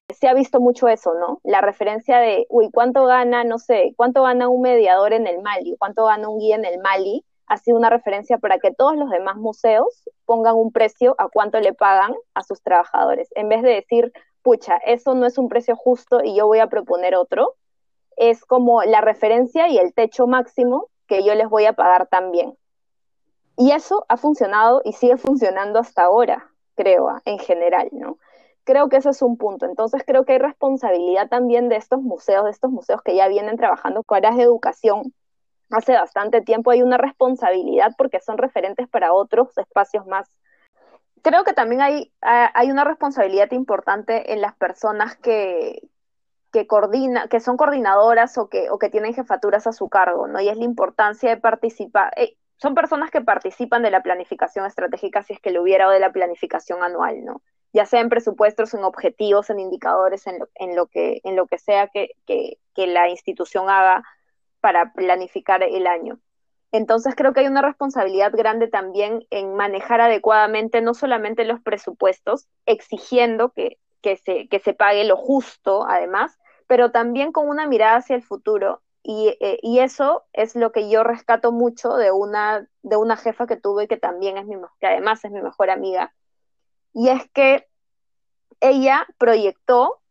Se 0.09 0.27
ha 0.27 0.33
visto 0.33 0.59
mucho 0.59 0.87
eso, 0.87 1.13
¿no? 1.15 1.39
La 1.43 1.61
referencia 1.61 2.19
de, 2.19 2.45
uy, 2.49 2.69
¿cuánto 2.71 3.05
gana, 3.05 3.43
no 3.43 3.57
sé, 3.59 3.93
cuánto 3.97 4.23
gana 4.23 4.49
un 4.49 4.61
mediador 4.61 5.13
en 5.13 5.27
el 5.27 5.41
Mali? 5.41 5.75
¿Cuánto 5.79 6.05
gana 6.05 6.29
un 6.29 6.39
guía 6.39 6.55
en 6.55 6.65
el 6.65 6.79
Mali? 6.79 7.25
Ha 7.47 7.57
sido 7.57 7.77
una 7.77 7.89
referencia 7.89 8.37
para 8.39 8.57
que 8.57 8.71
todos 8.73 8.95
los 8.95 9.09
demás 9.09 9.35
museos 9.37 10.09
pongan 10.25 10.55
un 10.55 10.71
precio 10.71 11.15
a 11.17 11.29
cuánto 11.29 11.59
le 11.59 11.73
pagan 11.73 12.13
a 12.33 12.43
sus 12.43 12.61
trabajadores. 12.61 13.29
En 13.35 13.49
vez 13.49 13.61
de 13.61 13.69
decir, 13.69 14.11
pucha, 14.41 14.77
eso 14.77 15.13
no 15.15 15.25
es 15.25 15.37
un 15.37 15.49
precio 15.49 15.75
justo 15.75 16.23
y 16.23 16.35
yo 16.35 16.47
voy 16.47 16.59
a 16.59 16.67
proponer 16.67 17.15
otro, 17.15 17.55
es 18.15 18.45
como 18.45 18.83
la 18.83 19.01
referencia 19.01 19.67
y 19.67 19.77
el 19.77 19.93
techo 19.93 20.27
máximo 20.27 20.87
que 21.07 21.23
yo 21.23 21.35
les 21.35 21.49
voy 21.49 21.65
a 21.65 21.73
pagar 21.73 22.07
también. 22.07 22.55
Y 23.57 23.71
eso 23.71 24.05
ha 24.09 24.17
funcionado 24.17 24.81
y 24.83 24.93
sigue 24.93 25.17
funcionando 25.17 25.79
hasta 25.79 26.03
ahora, 26.03 26.51
creo, 26.75 27.09
ah, 27.09 27.21
en 27.25 27.39
general, 27.39 27.89
¿no? 27.91 28.17
Creo 28.65 28.89
que 28.89 28.97
ese 28.97 29.09
es 29.09 29.21
un 29.21 29.37
punto. 29.37 29.65
Entonces 29.65 30.03
creo 30.05 30.25
que 30.25 30.33
hay 30.33 30.39
responsabilidad 30.39 31.29
también 31.29 31.69
de 31.69 31.77
estos 31.77 32.01
museos, 32.01 32.45
de 32.45 32.51
estos 32.51 32.71
museos 32.71 33.01
que 33.03 33.15
ya 33.15 33.27
vienen 33.27 33.57
trabajando 33.57 34.03
con 34.03 34.17
áreas 34.17 34.37
de 34.37 34.43
educación 34.43 35.13
hace 35.69 35.93
bastante 35.93 36.41
tiempo. 36.41 36.71
Hay 36.71 36.81
una 36.81 36.97
responsabilidad 36.97 37.93
porque 37.97 38.19
son 38.19 38.37
referentes 38.37 38.87
para 38.89 39.13
otros 39.13 39.57
espacios 39.57 40.05
más. 40.07 40.29
Creo 41.21 41.43
que 41.43 41.53
también 41.53 41.81
hay, 41.81 42.11
hay 42.21 42.71
una 42.71 42.83
responsabilidad 42.83 43.51
importante 43.51 44.33
en 44.33 44.41
las 44.41 44.55
personas 44.55 45.15
que, 45.15 45.81
que, 46.51 46.67
coordina, 46.67 47.27
que 47.27 47.39
son 47.39 47.57
coordinadoras 47.57 48.37
o 48.37 48.47
que, 48.47 48.69
o 48.69 48.77
que 48.77 48.89
tienen 48.89 49.13
jefaturas 49.13 49.65
a 49.67 49.73
su 49.73 49.89
cargo, 49.89 50.27
¿no? 50.27 50.39
Y 50.39 50.49
es 50.49 50.57
la 50.57 50.65
importancia 50.65 51.29
de 51.29 51.37
participar. 51.37 52.13
Eh, 52.15 52.37
son 52.57 52.75
personas 52.75 53.11
que 53.11 53.21
participan 53.21 53.83
de 53.83 53.91
la 53.91 54.01
planificación 54.01 54.65
estratégica 54.65 55.23
si 55.23 55.33
es 55.33 55.39
que 55.39 55.51
lo 55.51 55.61
hubiera 55.61 55.87
o 55.87 55.91
de 55.91 55.99
la 55.99 56.11
planificación 56.11 56.83
anual, 56.83 57.23
¿no? 57.25 57.41
Ya 57.73 57.85
sea 57.85 57.99
en 57.99 58.09
presupuestos, 58.09 58.73
en 58.73 58.83
objetivos, 58.83 59.49
en 59.49 59.59
indicadores, 59.59 60.25
en 60.27 60.39
lo, 60.39 60.47
en 60.55 60.75
lo, 60.75 60.87
que, 60.87 61.19
en 61.23 61.35
lo 61.35 61.47
que 61.47 61.57
sea 61.57 61.87
que, 61.87 62.11
que, 62.25 62.57
que 62.73 62.87
la 62.87 63.09
institución 63.09 63.69
haga 63.69 64.03
para 64.61 64.93
planificar 64.93 65.61
el 65.61 65.85
año. 65.85 66.19
Entonces 66.71 67.15
creo 67.15 67.33
que 67.33 67.41
hay 67.41 67.47
una 67.47 67.61
responsabilidad 67.61 68.31
grande 68.33 68.67
también 68.67 69.25
en 69.29 69.55
manejar 69.55 70.01
adecuadamente 70.01 70.81
no 70.81 70.93
solamente 70.93 71.45
los 71.45 71.61
presupuestos, 71.61 72.47
exigiendo 72.65 73.51
que, 73.51 73.77
que, 74.01 74.17
se, 74.17 74.47
que 74.47 74.59
se 74.59 74.73
pague 74.73 75.03
lo 75.03 75.17
justo, 75.17 75.85
además, 75.87 76.37
pero 76.67 76.91
también 76.91 77.31
con 77.31 77.47
una 77.47 77.67
mirada 77.67 77.97
hacia 77.97 78.15
el 78.15 78.23
futuro 78.23 78.81
eh, 79.07 79.59
y, 79.61 79.79
eso 79.79 80.23
es 80.33 80.55
lo 80.55 80.71
que 80.71 80.89
yo 80.89 81.03
rescato 81.03 81.51
mucho 81.51 81.95
de 81.95 82.11
una, 82.11 82.67
de 82.81 82.97
una 82.97 83.17
jefa 83.17 83.45
que 83.45 83.55
tuve 83.55 83.87
que 83.87 83.97
también 83.97 84.37
es 84.37 84.47
mi, 84.47 84.55
que 84.79 84.87
además 84.87 85.23
es 85.23 85.31
mi 85.31 85.41
mejor 85.41 85.69
amiga. 85.69 86.11
Y 86.91 87.09
es 87.09 87.29
que 87.31 87.67
ella 88.61 89.05
proyectó 89.19 90.01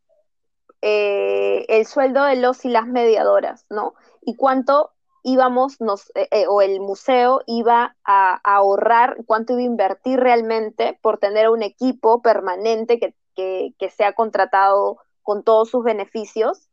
eh, 0.81 1.67
el 1.69 1.87
sueldo 1.87 2.23
de 2.25 2.37
los 2.37 2.65
y 2.65 2.69
las 2.69 2.87
mediadoras, 2.87 3.67
¿no? 3.69 3.95
Y 4.21 4.37
cuánto 4.37 4.93
íbamos, 5.25 5.81
nos, 5.81 6.13
eh, 6.15 6.47
o 6.49 6.63
el 6.63 6.79
museo 6.79 7.41
iba 7.47 7.97
a, 8.05 8.41
ahorrar, 8.45 9.17
cuánto 9.27 9.55
iba 9.55 9.63
a 9.63 9.65
invertir 9.65 10.21
realmente 10.21 11.01
por 11.03 11.19
tener 11.19 11.49
un 11.49 11.63
equipo 11.65 12.23
permanente 12.23 13.01
que, 13.01 13.17
que, 13.35 13.75
que 13.77 13.91
sea 13.91 14.13
contratado 14.13 14.99
con 15.23 15.43
todos 15.43 15.71
sus 15.71 15.83
beneficios 15.83 16.69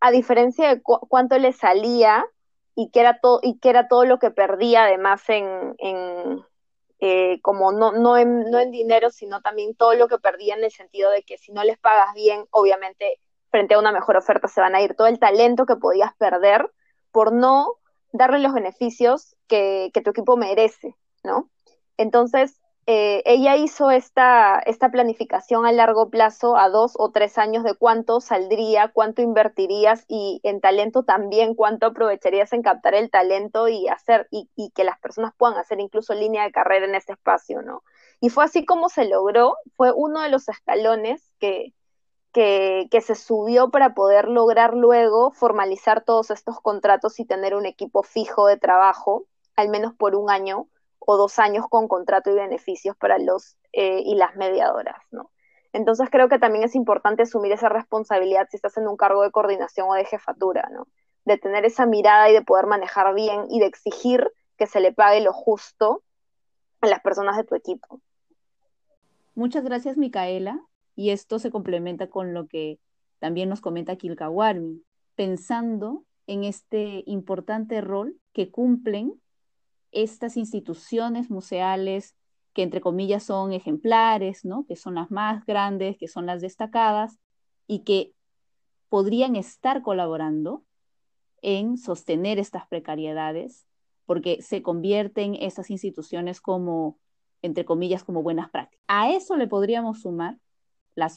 a 0.00 0.10
diferencia 0.10 0.68
de 0.68 0.82
cuánto 0.82 1.38
le 1.38 1.52
salía 1.52 2.24
y 2.74 2.90
que 2.90 3.00
era 3.00 3.20
todo 3.20 3.40
y 3.42 3.58
que 3.58 3.68
era 3.70 3.88
todo 3.88 4.04
lo 4.04 4.18
que 4.18 4.30
perdía 4.30 4.84
además 4.84 5.22
en, 5.28 5.74
en 5.78 6.44
eh, 7.00 7.40
como 7.42 7.72
no, 7.72 7.92
no, 7.92 8.16
en, 8.16 8.50
no 8.50 8.58
en 8.58 8.70
dinero 8.70 9.10
sino 9.10 9.40
también 9.42 9.74
todo 9.74 9.94
lo 9.94 10.08
que 10.08 10.18
perdía 10.18 10.54
en 10.54 10.64
el 10.64 10.70
sentido 10.70 11.10
de 11.10 11.22
que 11.22 11.38
si 11.38 11.52
no 11.52 11.64
les 11.64 11.78
pagas 11.78 12.14
bien 12.14 12.46
obviamente 12.50 13.18
frente 13.50 13.74
a 13.74 13.78
una 13.78 13.92
mejor 13.92 14.16
oferta 14.16 14.48
se 14.48 14.60
van 14.60 14.74
a 14.74 14.80
ir. 14.80 14.94
Todo 14.94 15.08
el 15.08 15.18
talento 15.18 15.66
que 15.66 15.76
podías 15.76 16.14
perder 16.16 16.70
por 17.10 17.32
no 17.32 17.74
darle 18.12 18.38
los 18.38 18.54
beneficios 18.54 19.36
que, 19.46 19.90
que 19.92 20.00
tu 20.00 20.10
equipo 20.10 20.36
merece 20.36 20.96
no 21.22 21.50
entonces 21.96 22.59
eh, 22.92 23.22
ella 23.24 23.54
hizo 23.54 23.92
esta, 23.92 24.58
esta 24.66 24.90
planificación 24.90 25.64
a 25.64 25.70
largo 25.70 26.10
plazo, 26.10 26.56
a 26.56 26.68
dos 26.68 26.94
o 26.98 27.12
tres 27.12 27.38
años, 27.38 27.62
de 27.62 27.76
cuánto 27.76 28.20
saldría, 28.20 28.88
cuánto 28.88 29.22
invertirías 29.22 30.04
y 30.08 30.40
en 30.42 30.60
talento 30.60 31.04
también, 31.04 31.54
cuánto 31.54 31.86
aprovecharías 31.86 32.52
en 32.52 32.62
captar 32.62 32.96
el 32.96 33.08
talento 33.08 33.68
y 33.68 33.86
hacer, 33.86 34.26
y, 34.32 34.72
que 34.74 34.82
las 34.82 34.98
personas 34.98 35.32
puedan 35.36 35.56
hacer 35.56 35.78
incluso 35.78 36.14
línea 36.14 36.42
de 36.42 36.50
carrera 36.50 36.84
en 36.84 36.96
ese 36.96 37.12
espacio, 37.12 37.62
¿no? 37.62 37.84
Y 38.18 38.28
fue 38.28 38.42
así 38.42 38.64
como 38.64 38.88
se 38.88 39.04
logró, 39.04 39.54
fue 39.76 39.92
uno 39.94 40.20
de 40.22 40.28
los 40.28 40.48
escalones 40.48 41.22
que, 41.38 41.72
que, 42.32 42.88
que, 42.90 43.00
se 43.02 43.14
subió 43.14 43.70
para 43.70 43.94
poder 43.94 44.26
lograr 44.26 44.74
luego 44.74 45.30
formalizar 45.30 46.02
todos 46.02 46.32
estos 46.32 46.60
contratos 46.60 47.20
y 47.20 47.24
tener 47.24 47.54
un 47.54 47.66
equipo 47.66 48.02
fijo 48.02 48.48
de 48.48 48.56
trabajo, 48.56 49.26
al 49.54 49.68
menos 49.68 49.94
por 49.94 50.16
un 50.16 50.28
año, 50.28 50.66
o 51.00 51.16
dos 51.16 51.38
años 51.38 51.66
con 51.68 51.88
contrato 51.88 52.30
y 52.30 52.34
beneficios 52.34 52.96
para 52.96 53.18
los 53.18 53.56
eh, 53.72 54.02
y 54.04 54.14
las 54.14 54.36
mediadoras, 54.36 54.96
¿no? 55.10 55.30
Entonces 55.72 56.08
creo 56.10 56.28
que 56.28 56.38
también 56.38 56.64
es 56.64 56.74
importante 56.74 57.22
asumir 57.22 57.52
esa 57.52 57.68
responsabilidad 57.68 58.48
si 58.50 58.56
estás 58.56 58.76
en 58.76 58.88
un 58.88 58.96
cargo 58.96 59.22
de 59.22 59.30
coordinación 59.30 59.88
o 59.88 59.94
de 59.94 60.04
jefatura, 60.04 60.68
¿no? 60.72 60.86
De 61.24 61.38
tener 61.38 61.64
esa 61.64 61.86
mirada 61.86 62.28
y 62.30 62.32
de 62.32 62.42
poder 62.42 62.66
manejar 62.66 63.14
bien 63.14 63.46
y 63.48 63.60
de 63.60 63.66
exigir 63.66 64.30
que 64.56 64.66
se 64.66 64.80
le 64.80 64.92
pague 64.92 65.20
lo 65.20 65.32
justo 65.32 66.02
a 66.80 66.86
las 66.86 67.00
personas 67.00 67.36
de 67.36 67.44
tu 67.44 67.54
equipo. 67.54 68.00
Muchas 69.34 69.64
gracias, 69.64 69.96
Micaela. 69.96 70.60
Y 70.96 71.10
esto 71.10 71.38
se 71.38 71.50
complementa 71.50 72.10
con 72.10 72.34
lo 72.34 72.46
que 72.46 72.78
también 73.20 73.48
nos 73.48 73.60
comenta 73.60 73.96
Kilkawarmi, 73.96 74.82
pensando 75.14 76.04
en 76.26 76.44
este 76.44 77.04
importante 77.06 77.80
rol 77.80 78.16
que 78.32 78.50
cumplen 78.50 79.20
estas 79.92 80.36
instituciones 80.36 81.30
museales 81.30 82.16
que 82.52 82.62
entre 82.62 82.80
comillas 82.80 83.22
son 83.22 83.52
ejemplares, 83.52 84.44
¿no? 84.44 84.64
que 84.66 84.76
son 84.76 84.94
las 84.94 85.10
más 85.10 85.44
grandes, 85.46 85.96
que 85.96 86.08
son 86.08 86.26
las 86.26 86.40
destacadas 86.40 87.18
y 87.66 87.80
que 87.84 88.12
podrían 88.88 89.36
estar 89.36 89.82
colaborando 89.82 90.64
en 91.42 91.78
sostener 91.78 92.38
estas 92.38 92.66
precariedades, 92.66 93.66
porque 94.04 94.42
se 94.42 94.62
convierten 94.62 95.36
estas 95.36 95.70
instituciones 95.70 96.40
como, 96.40 96.98
entre 97.40 97.64
comillas, 97.64 98.02
como 98.02 98.22
buenas 98.22 98.50
prácticas. 98.50 98.84
A 98.88 99.10
eso 99.10 99.36
le 99.36 99.46
podríamos 99.46 100.00
sumar 100.00 100.38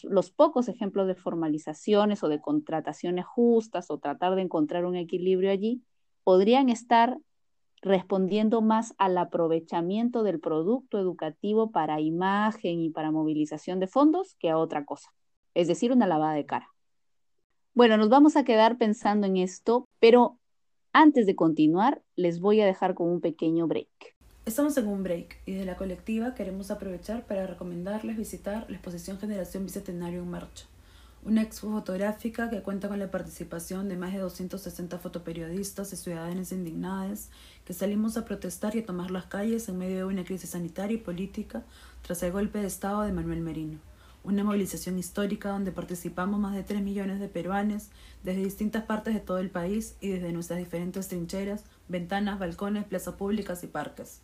los 0.04 0.32
pocos 0.32 0.70
ejemplos 0.70 1.08
de 1.08 1.16
formalizaciones 1.16 2.24
o 2.24 2.30
de 2.30 2.40
contrataciones 2.40 3.26
justas 3.26 3.90
o 3.90 3.98
tratar 3.98 4.36
de 4.36 4.44
encontrar 4.44 4.86
un 4.86 4.96
equilibrio 4.96 5.52
allí, 5.52 5.84
podrían 6.24 6.70
estar 6.70 7.18
respondiendo 7.84 8.62
más 8.62 8.96
al 8.98 9.18
aprovechamiento 9.18 10.24
del 10.24 10.40
producto 10.40 10.98
educativo 10.98 11.72
para 11.72 12.00
imagen 12.00 12.80
y 12.80 12.90
para 12.90 13.12
movilización 13.12 13.80
de 13.80 13.88
fondos 13.88 14.36
que 14.40 14.50
a 14.50 14.58
otra 14.58 14.86
cosa, 14.86 15.14
es 15.54 15.68
decir, 15.68 15.92
una 15.92 16.08
lavada 16.08 16.34
de 16.34 16.46
cara. 16.46 16.70
Bueno, 17.74 17.98
nos 17.98 18.10
vamos 18.10 18.38
a 18.38 18.46
quedar 18.46 18.78
pensando 18.78 19.28
en 19.28 19.38
esto, 19.38 19.90
pero 20.00 20.40
antes 20.94 21.26
de 21.26 21.36
continuar, 21.36 22.02
les 22.16 22.40
voy 22.40 22.62
a 22.62 22.66
dejar 22.66 22.94
con 22.94 23.10
un 23.10 23.20
pequeño 23.20 23.68
break. 23.68 24.16
Estamos 24.46 24.78
en 24.78 24.88
un 24.88 25.04
break 25.04 25.42
y 25.46 25.54
de 25.54 25.66
la 25.66 25.76
colectiva 25.76 26.36
queremos 26.36 26.72
aprovechar 26.72 27.26
para 27.26 27.48
recomendarles 27.48 28.16
visitar 28.16 28.66
la 28.70 28.76
exposición 28.76 29.18
Generación 29.18 29.66
Bicentenario 29.66 30.22
en 30.22 30.30
Marcha, 30.30 30.66
una 31.26 31.42
expo 31.42 31.72
fotográfica 31.72 32.50
que 32.50 32.62
cuenta 32.62 32.90
con 32.90 33.00
la 33.00 33.10
participación 33.10 33.88
de 33.88 33.96
más 33.96 34.12
de 34.12 34.20
260 34.20 35.00
fotoperiodistas 35.00 35.94
y 35.94 35.96
ciudadanos 35.96 36.52
indignados 36.52 37.30
que 37.64 37.74
salimos 37.74 38.18
a 38.18 38.26
protestar 38.26 38.76
y 38.76 38.80
a 38.80 38.86
tomar 38.86 39.10
las 39.10 39.26
calles 39.26 39.70
en 39.70 39.78
medio 39.78 39.98
de 39.98 40.04
una 40.04 40.26
crisis 40.26 40.50
sanitaria 40.50 40.96
y 40.96 41.00
política 41.00 41.64
tras 42.02 42.24
el 42.24 42.34
golpe 42.34 42.60
de 42.60 42.68
Estado 42.68 43.04
de 43.04 43.14
Manuel 43.14 43.40
Merino. 43.40 43.80
Una 44.26 44.44
movilización 44.44 45.00
histórica 45.00 45.50
donde 45.50 45.72
participamos 45.72 46.40
más 46.40 46.56
de 46.56 46.64
3 46.64 46.82
millones 46.82 47.22
de 47.22 47.30
peruanos 47.30 47.88
desde 48.24 48.44
distintas 48.44 48.84
partes 48.84 49.14
de 49.14 49.20
todo 49.22 49.38
el 49.38 49.50
país 49.50 49.96
y 50.02 50.10
desde 50.10 50.34
nuestras 50.34 50.60
diferentes 50.60 51.08
trincheras, 51.08 51.64
ventanas, 51.88 52.40
balcones, 52.40 52.84
plazas 52.86 53.16
públicas 53.16 53.64
y 53.64 53.68
parques. 53.68 54.20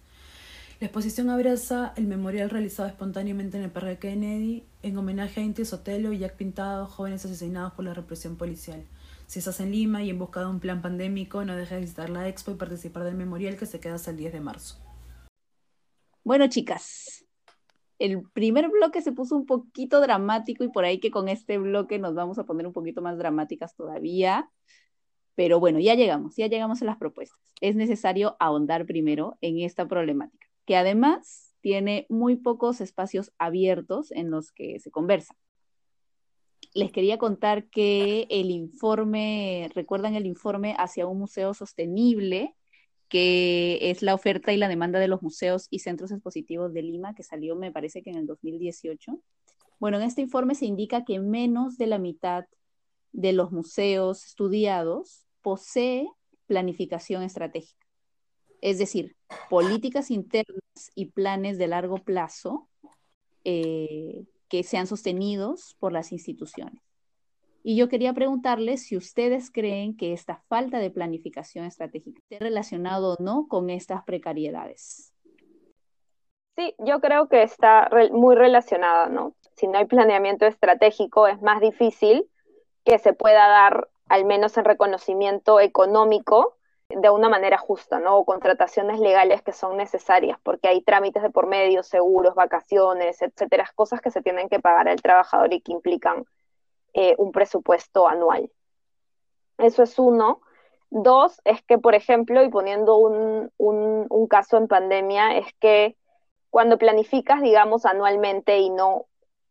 La 0.80 0.86
exposición 0.86 1.30
abraza 1.30 1.92
el 1.98 2.08
memorial 2.08 2.50
realizado 2.50 2.88
espontáneamente 2.88 3.58
en 3.58 3.64
el 3.64 3.70
Parque 3.70 4.00
Kennedy 4.00 4.64
en 4.82 4.98
homenaje 4.98 5.42
a 5.42 5.44
Inti 5.44 5.66
Sotelo 5.66 6.14
y 6.14 6.20
Jack 6.20 6.38
Pintado, 6.38 6.86
jóvenes 6.86 7.26
asesinados 7.26 7.74
por 7.74 7.84
la 7.84 7.94
represión 7.94 8.38
policial. 8.38 8.86
Si 9.28 9.40
estás 9.40 9.60
en 9.60 9.72
Lima 9.72 10.04
y 10.04 10.10
en 10.10 10.18
busca 10.18 10.40
de 10.40 10.46
un 10.46 10.62
plan 10.62 10.82
pandémico, 10.82 11.44
no 11.44 11.58
dejes 11.58 11.72
de 11.72 11.82
visitar 11.82 12.10
la 12.10 12.30
expo 12.30 12.52
y 12.52 12.56
participar 12.56 13.04
del 13.04 13.16
memorial 13.16 13.58
que 13.58 13.66
se 13.66 13.82
queda 13.82 13.96
hasta 13.96 14.12
el 14.12 14.16
10 14.16 14.32
de 14.32 14.40
marzo. 14.40 14.78
Bueno, 16.24 16.48
chicas, 16.48 17.26
el 17.98 18.24
primer 18.32 18.70
bloque 18.70 19.02
se 19.02 19.12
puso 19.12 19.36
un 19.36 19.46
poquito 19.46 20.00
dramático 20.00 20.64
y 20.64 20.70
por 20.70 20.86
ahí 20.86 21.02
que 21.02 21.12
con 21.12 21.28
este 21.28 21.58
bloque 21.58 22.00
nos 22.00 22.16
vamos 22.16 22.40
a 22.40 22.46
poner 22.46 22.66
un 22.66 22.72
poquito 22.72 23.02
más 23.02 23.18
dramáticas 23.18 23.76
todavía. 23.76 24.50
Pero 25.36 25.60
bueno, 25.60 25.80
ya 25.80 25.96
llegamos, 25.96 26.38
ya 26.38 26.48
llegamos 26.48 26.82
a 26.82 26.86
las 26.86 26.96
propuestas. 26.98 27.42
Es 27.60 27.76
necesario 27.76 28.38
ahondar 28.40 28.86
primero 28.86 29.38
en 29.42 29.60
esta 29.60 29.86
problemática 29.86 30.49
que 30.70 30.76
además 30.76 31.56
tiene 31.62 32.06
muy 32.10 32.36
pocos 32.36 32.80
espacios 32.80 33.32
abiertos 33.40 34.12
en 34.12 34.30
los 34.30 34.52
que 34.52 34.80
se 34.80 34.92
conversa. 34.92 35.36
Les 36.76 36.92
quería 36.92 37.18
contar 37.18 37.72
que 37.72 38.28
el 38.30 38.52
informe, 38.52 39.72
recuerdan 39.74 40.14
el 40.14 40.28
informe 40.28 40.76
hacia 40.78 41.08
un 41.08 41.18
museo 41.18 41.56
sostenible, 41.56 42.56
que 43.08 43.80
es 43.90 44.04
la 44.04 44.14
oferta 44.14 44.54
y 44.54 44.58
la 44.58 44.68
demanda 44.68 45.00
de 45.00 45.08
los 45.08 45.24
museos 45.24 45.66
y 45.72 45.80
centros 45.80 46.12
expositivos 46.12 46.72
de 46.72 46.84
Lima, 46.84 47.16
que 47.16 47.24
salió 47.24 47.56
me 47.56 47.72
parece 47.72 48.04
que 48.04 48.12
en 48.12 48.18
el 48.18 48.28
2018. 48.28 49.20
Bueno, 49.80 49.98
en 49.98 50.04
este 50.04 50.22
informe 50.22 50.54
se 50.54 50.68
indica 50.68 51.04
que 51.04 51.20
menos 51.20 51.80
de 51.80 51.88
la 51.88 51.98
mitad 51.98 52.46
de 53.12 53.34
los 53.34 53.52
museos 53.52 54.24
estudiados 54.24 55.26
posee 55.42 56.08
planificación 56.46 57.24
estratégica. 57.24 57.88
Es 58.62 58.78
decir, 58.78 59.16
políticas 59.50 60.12
internas 60.12 60.59
y 60.96 61.08
planes 61.08 61.58
de 61.58 61.68
largo 61.68 61.98
plazo 61.98 62.68
eh, 63.44 64.26
que 64.50 64.64
sean 64.64 64.88
sostenidos 64.88 65.76
por 65.80 65.94
las 65.94 66.12
instituciones. 66.12 66.82
Y 67.64 67.76
yo 67.76 67.90
quería 67.90 68.14
preguntarles 68.14 68.84
si 68.88 68.96
ustedes 68.96 69.52
creen 69.52 69.96
que 69.96 70.14
esta 70.14 70.42
falta 70.48 70.80
de 70.80 70.92
planificación 70.92 71.66
estratégica 71.66 72.20
esté 72.22 72.40
relacionado 72.40 73.14
o 73.14 73.24
no 73.24 73.48
con 73.48 73.70
estas 73.70 74.04
precariedades. 74.04 75.14
Sí, 76.56 76.74
yo 76.80 77.00
creo 77.00 77.28
que 77.28 77.44
está 77.44 77.90
muy 78.12 78.36
relacionada, 78.36 79.08
¿no? 79.08 79.36
Si 79.56 79.68
no 79.68 79.78
hay 79.78 79.86
planeamiento 79.86 80.46
estratégico, 80.46 81.28
es 81.28 81.42
más 81.42 81.62
difícil 81.62 82.30
que 82.84 82.98
se 82.98 83.14
pueda 83.14 83.48
dar, 83.48 83.90
al 84.08 84.26
menos 84.26 84.58
en 84.58 84.66
reconocimiento 84.66 85.60
económico, 85.60 86.58
de 86.90 87.10
una 87.10 87.30
manera 87.30 87.58
justa, 87.58 88.00
¿no? 88.00 88.18
O 88.18 88.26
contrataciones 88.26 89.00
legales 89.00 89.42
que 89.44 89.54
son 89.54 89.78
necesarias, 89.78 90.40
porque 90.42 90.68
hay 90.68 90.82
trámites 90.82 91.22
de 91.22 91.30
por 91.30 91.48
medio, 91.48 91.84
seguros, 91.84 92.34
vacaciones, 92.34 93.22
etcétera, 93.22 93.70
cosas 93.76 94.02
que 94.02 94.12
se 94.12 94.22
tienen 94.22 94.50
que 94.50 94.60
pagar 94.60 94.90
al 94.90 95.02
trabajador 95.02 95.54
y 95.54 95.62
que 95.62 95.72
implican 95.72 96.26
eh, 96.94 97.16
un 97.20 97.32
presupuesto 97.32 98.08
anual. 98.08 98.52
Eso 99.60 99.84
es 99.84 100.00
uno. 100.00 100.42
Dos, 100.90 101.40
es 101.46 101.62
que, 101.64 101.78
por 101.78 101.94
ejemplo, 101.94 102.44
y 102.44 102.50
poniendo 102.50 102.98
un, 102.98 103.52
un 103.58 104.28
caso 104.28 104.58
en 104.58 104.68
pandemia, 104.68 105.38
es 105.38 105.54
que 105.60 105.96
cuando 106.50 106.80
planificas, 106.80 107.42
digamos, 107.42 107.86
anualmente 107.86 108.58
y 108.58 108.72
no 108.72 109.06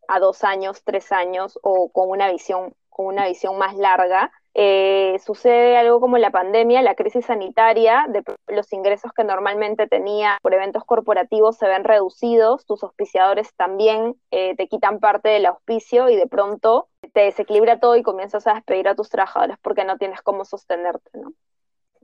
a 0.09 0.18
dos 0.18 0.42
años, 0.42 0.83
tres 0.83 1.12
años 1.12 1.59
o 1.62 1.90
con 1.92 2.09
una 2.11 2.31
visión, 2.33 2.74
con 2.88 3.07
una 3.07 3.27
visión 3.29 3.57
más 3.59 3.77
larga, 3.77 4.33
eh, 4.61 5.21
sucede 5.25 5.77
algo 5.77 6.01
como 6.01 6.18
la 6.18 6.33
pandemia, 6.33 6.83
la 6.83 6.97
crisis 6.97 7.27
sanitaria, 7.27 8.09
los 8.49 8.73
ingresos 8.73 9.12
que 9.12 9.23
normalmente 9.23 9.87
tenía 9.87 10.37
por 10.42 10.53
eventos 10.53 10.85
corporativos 10.85 11.57
se 11.57 11.68
ven 11.68 11.85
reducidos, 11.85 12.66
tus 12.66 12.83
auspiciadores 12.83 13.55
también 13.55 14.16
eh, 14.33 14.57
te 14.57 14.66
quitan 14.66 14.99
parte 14.99 15.29
del 15.29 15.47
auspicio 15.47 16.09
y 16.09 16.16
de 16.16 16.27
pronto 16.27 16.88
te 17.12 17.21
desequilibra 17.21 17.79
todo 17.79 17.94
y 17.94 18.03
comienzas 18.03 18.49
a 18.49 18.55
despedir 18.55 18.88
a 18.88 18.97
tus 18.97 19.11
trabajadores 19.11 19.59
porque 19.62 19.85
no 19.85 19.97
tienes 19.97 20.23
cómo 20.23 20.44
sostenerte, 20.44 21.09
¿no? 21.12 21.35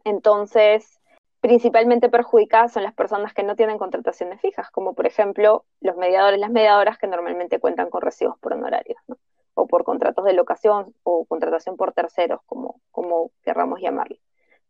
Entonces, 0.05 1.01
principalmente 1.41 2.09
perjudicadas 2.09 2.73
son 2.73 2.85
las 2.85 2.95
personas 2.95 3.35
que 3.35 3.43
no 3.43 3.57
tienen 3.57 3.79
contrataciones 3.79 4.41
fijas, 4.41 4.71
como 4.71 4.95
por 4.95 5.09
ejemplo 5.09 5.65
los 5.81 5.97
mediadores, 5.97 6.39
las 6.39 6.53
mediadoras 6.53 6.99
que 6.99 7.09
normalmente 7.09 7.59
cuentan 7.59 7.91
con 7.91 8.01
recibos 8.01 8.39
por 8.39 8.53
honorarios, 8.53 9.01
¿no? 9.09 9.17
O 9.55 9.67
por 9.67 9.85
contratos 9.85 10.25
de 10.25 10.33
locación 10.33 10.95
o 11.03 11.25
contratación 11.25 11.77
por 11.77 11.93
terceros, 11.93 12.41
como, 12.47 12.81
como 12.91 13.31
querramos 13.43 13.81
llamarlo. 13.81 14.17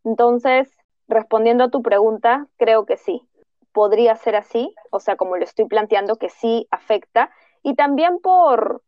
Entonces, 0.05 0.71
respondiendo 1.09 1.65
a 1.65 1.71
tu 1.71 1.83
pregunta, 1.83 2.47
creo 2.57 2.85
que 2.87 2.97
sí, 2.97 3.27
podría 3.73 4.15
ser 4.17 4.37
así, 4.37 4.75
o 4.91 5.01
sea, 5.01 5.17
como 5.17 5.37
lo 5.37 5.45
estoy 5.45 5.67
planteando, 5.67 6.17
que 6.17 6.29
sí 6.29 6.69
afecta, 6.71 7.31
y 7.63 7.75
también 7.75 8.21
por, 8.21 8.83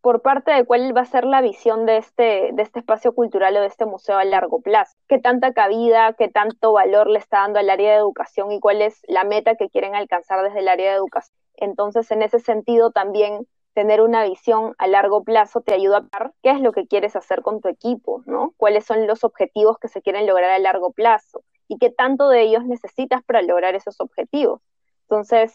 por 0.00 0.22
parte 0.22 0.52
de 0.52 0.64
cuál 0.64 0.96
va 0.96 1.02
a 1.02 1.06
ser 1.06 1.24
la 1.24 1.40
visión 1.40 1.86
de 1.86 1.98
este, 1.98 2.50
de 2.52 2.62
este 2.62 2.78
espacio 2.78 3.12
cultural 3.14 3.56
o 3.56 3.60
de 3.60 3.66
este 3.66 3.84
museo 3.84 4.16
a 4.16 4.24
largo 4.24 4.60
plazo. 4.60 4.96
¿Qué 5.08 5.18
tanta 5.18 5.52
cabida, 5.52 6.14
qué 6.14 6.28
tanto 6.28 6.72
valor 6.72 7.10
le 7.10 7.18
está 7.18 7.40
dando 7.40 7.58
al 7.58 7.68
área 7.68 7.92
de 7.92 7.98
educación 7.98 8.52
y 8.52 8.60
cuál 8.60 8.80
es 8.80 9.02
la 9.06 9.24
meta 9.24 9.56
que 9.56 9.68
quieren 9.68 9.94
alcanzar 9.94 10.42
desde 10.42 10.60
el 10.60 10.68
área 10.68 10.90
de 10.90 10.96
educación? 10.96 11.36
Entonces, 11.56 12.10
en 12.10 12.22
ese 12.22 12.40
sentido, 12.40 12.90
también 12.90 13.46
tener 13.74 14.00
una 14.00 14.24
visión 14.24 14.74
a 14.78 14.86
largo 14.86 15.24
plazo 15.24 15.60
te 15.60 15.74
ayuda 15.74 15.98
a 16.12 16.18
ver 16.18 16.32
qué 16.42 16.50
es 16.50 16.60
lo 16.60 16.72
que 16.72 16.86
quieres 16.86 17.16
hacer 17.16 17.42
con 17.42 17.60
tu 17.60 17.68
equipo, 17.68 18.22
¿no? 18.26 18.52
Cuáles 18.56 18.84
son 18.84 19.06
los 19.06 19.24
objetivos 19.24 19.78
que 19.78 19.88
se 19.88 20.02
quieren 20.02 20.26
lograr 20.26 20.50
a 20.50 20.58
largo 20.58 20.92
plazo 20.92 21.42
y 21.68 21.78
qué 21.78 21.90
tanto 21.90 22.28
de 22.28 22.42
ellos 22.42 22.64
necesitas 22.64 23.22
para 23.24 23.42
lograr 23.42 23.74
esos 23.74 24.00
objetivos. 24.00 24.60
Entonces, 25.02 25.54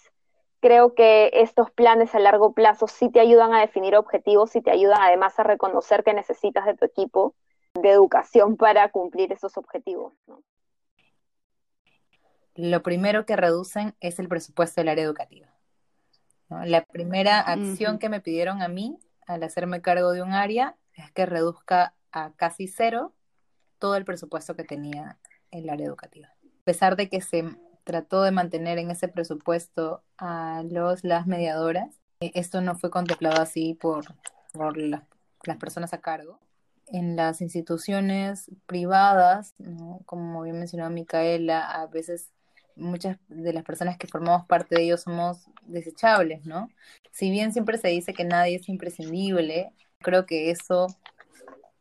creo 0.60 0.96
que 0.96 1.30
estos 1.34 1.72
planes 1.72 2.16
a 2.16 2.20
largo 2.20 2.54
plazo 2.54 2.88
sí 2.88 3.10
te 3.10 3.20
ayudan 3.20 3.54
a 3.54 3.62
definir 3.62 3.96
objetivos 3.96 4.56
y 4.56 4.62
te 4.62 4.72
ayudan 4.72 5.02
además 5.02 5.38
a 5.40 5.44
reconocer 5.44 6.04
que 6.04 6.14
necesitas 6.14 6.66
de 6.66 6.76
tu 6.76 6.86
equipo 6.86 7.36
de 7.76 7.92
educación 7.92 8.58
para 8.58 8.90
cumplir 8.90 9.32
esos 9.32 9.58
objetivos. 9.58 10.14
Lo 12.56 12.82
primero 12.82 13.28
que 13.28 13.36
reducen 13.36 13.96
es 14.00 14.18
el 14.18 14.28
presupuesto 14.28 14.82
del 14.82 14.90
área 14.90 15.04
educativa. 15.04 15.48
La 16.50 16.84
primera 16.86 17.40
acción 17.40 18.00
que 18.00 18.10
me 18.10 18.22
pidieron 18.22 18.62
a 18.62 18.68
mí 18.68 18.98
al 19.26 19.44
hacerme 19.44 19.82
cargo 19.82 20.12
de 20.12 20.22
un 20.22 20.32
área 20.32 20.76
es 20.94 21.12
que 21.12 21.26
reduzca 21.26 21.94
a 22.12 22.32
casi 22.36 22.68
cero 22.68 23.14
todo 23.80 23.96
el 23.96 24.06
presupuesto 24.06 24.56
que 24.56 24.64
tenía 24.64 25.18
el 25.52 25.70
área 25.70 25.86
educativa. 25.86 26.30
A 26.30 26.64
pesar 26.64 26.96
de 26.96 27.10
que 27.10 27.22
se 27.22 27.46
trató 27.84 28.24
de 28.24 28.32
mantener 28.32 28.80
en 28.80 28.92
ese 28.92 29.08
presupuesto 29.08 30.04
a 30.18 30.64
los 30.70 31.04
las 31.04 31.28
mediadoras, 31.28 32.00
eh, 32.20 32.32
esto 32.34 32.62
no 32.62 32.76
fue 32.76 32.90
contemplado 32.90 33.42
así 33.42 33.74
por, 33.74 34.06
por 34.54 34.78
las 34.78 35.58
personas 35.60 35.94
a 35.94 36.02
cargo. 36.02 36.40
En 36.88 37.18
las 37.18 37.42
instituciones 37.42 38.50
privadas, 38.66 39.54
como 40.06 40.42
bien 40.44 40.58
mencionó 40.58 40.90
Micaela, 40.90 41.70
a 41.70 41.88
veces 41.88 42.30
muchas 42.78 43.18
de 43.28 43.54
las 43.54 43.64
personas 43.64 43.98
que 43.98 44.08
formamos 44.08 44.46
parte 44.46 44.76
de 44.76 44.84
ellos 44.84 45.02
somos 45.02 45.50
desechables, 45.64 46.46
¿no? 46.46 46.70
Si 47.12 47.32
bien 47.32 47.52
siempre 47.54 47.78
se 47.78 47.90
dice 47.90 48.14
que 48.14 48.24
nadie 48.24 48.56
es 48.58 48.70
imprescindible, 48.70 49.72
creo 50.00 50.26
que 50.26 50.52
eso 50.52 50.88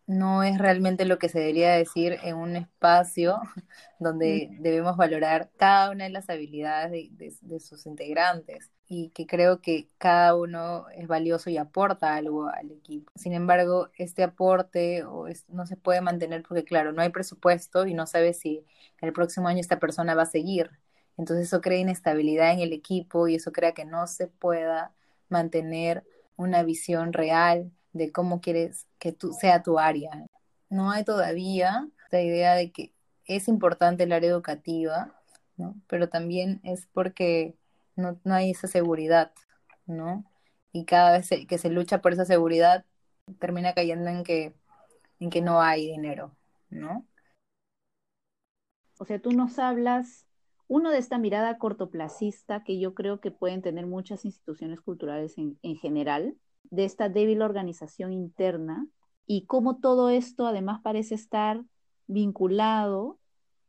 no 0.07 0.45
es 0.45 0.59
realmente 0.59 1.05
lo 1.05 1.19
que 1.19 1.29
se 1.29 1.41
debería 1.41 1.73
decir 1.73 2.19
en 2.23 2.37
un 2.37 2.57
espacio 2.57 3.41
donde 3.99 4.49
debemos 4.61 4.97
valorar 4.97 5.51
cada 5.57 5.91
una 5.91 6.05
de 6.05 6.11
las 6.11 6.31
habilidades 6.31 7.09
de, 7.11 7.61
sus 7.61 7.87
integrantes 7.87 8.71
y 8.89 9.11
que 9.11 9.27
creo 9.27 9.61
que 9.61 9.89
cada 9.99 10.37
uno 10.37 10.87
es 10.95 11.09
valioso 11.09 11.51
y 11.51 11.57
aporta 11.57 12.15
algo 12.15 12.49
al 12.49 12.71
equipo. 12.71 13.11
Sin 13.17 13.33
embargo, 13.33 13.91
este 13.99 14.23
aporte 14.23 15.05
no 15.49 15.67
se 15.67 15.77
puede 15.77 16.01
mantener 16.01 16.45
porque, 16.47 16.65
claro, 16.65 16.93
no 16.93 17.03
hay 17.03 17.09
presupuesto 17.11 17.87
y 17.87 17.95
no 17.95 18.07
sabe 18.07 18.33
si 18.33 18.65
el 19.01 19.13
próximo 19.13 19.49
año 19.49 19.61
esta 19.61 19.81
persona 19.81 20.15
va 20.15 20.23
a 20.23 20.27
seguir. 20.27 20.71
Entonces 21.17 21.47
eso 21.47 21.61
crea 21.61 21.79
inestabilidad 21.79 22.53
en 22.53 22.61
el 22.61 22.73
equipo 22.73 23.29
y 23.29 23.37
eso 23.37 23.53
crea 23.53 23.73
que 23.73 23.85
no 23.85 24.07
se 24.07 24.27
pueda 24.27 24.93
mantener 25.29 26.05
una 26.37 26.63
visión 26.63 27.13
real 27.13 27.73
de 27.93 28.13
cómo 28.13 28.41
quieres 28.41 28.87
que 28.99 29.13
tú 29.13 29.33
sea 29.33 29.63
tu 29.63 29.79
área. 29.79 30.27
No 30.69 30.91
hay 30.91 31.05
todavía 31.05 31.89
la 32.11 32.21
idea 32.21 32.55
de 32.55 32.71
que 32.71 32.93
es 33.25 33.49
importante 33.49 34.05
el 34.05 34.13
área 34.13 34.31
educativa, 34.31 35.15
¿no? 35.57 35.75
Pero 35.89 36.09
también 36.09 36.61
es 36.63 36.87
porque 36.93 37.57
no, 37.97 38.19
hay 38.25 38.51
esa 38.51 38.69
seguridad, 38.69 39.33
¿no? 39.87 40.25
Y 40.73 40.85
cada 40.85 41.19
vez 41.19 41.31
que 41.49 41.59
se 41.59 41.71
lucha 41.71 42.03
por 42.03 42.13
esa 42.13 42.25
seguridad, 42.25 42.85
termina 43.39 43.75
cayendo 43.75 44.11
en 44.11 44.23
que, 44.23 44.55
en 45.21 45.31
que 45.31 45.41
no 45.41 45.61
hay 45.61 45.87
dinero, 45.91 46.37
¿no? 46.71 47.07
O 48.99 49.05
sea, 49.05 49.21
tú 49.21 49.33
nos 49.33 49.59
hablas, 49.59 50.26
uno 50.69 50.91
de 50.91 50.99
esta 50.99 51.19
mirada 51.19 51.59
cortoplacista 51.59 52.65
que 52.65 52.79
yo 52.79 52.95
creo 52.95 53.21
que 53.21 53.31
pueden 53.31 53.63
tener 53.63 53.87
muchas 53.87 54.25
instituciones 54.25 54.81
culturales 54.81 55.39
en, 55.39 55.59
en 55.63 55.77
general, 55.77 56.37
de 56.71 56.85
esta 56.85 57.09
débil 57.09 57.43
organización 57.43 58.13
interna 58.13 58.87
y 59.27 59.47
cómo 59.47 59.79
todo 59.79 60.11
esto 60.11 60.47
además 60.47 60.81
parece 60.83 61.15
estar 61.15 61.63
vinculado 62.07 63.19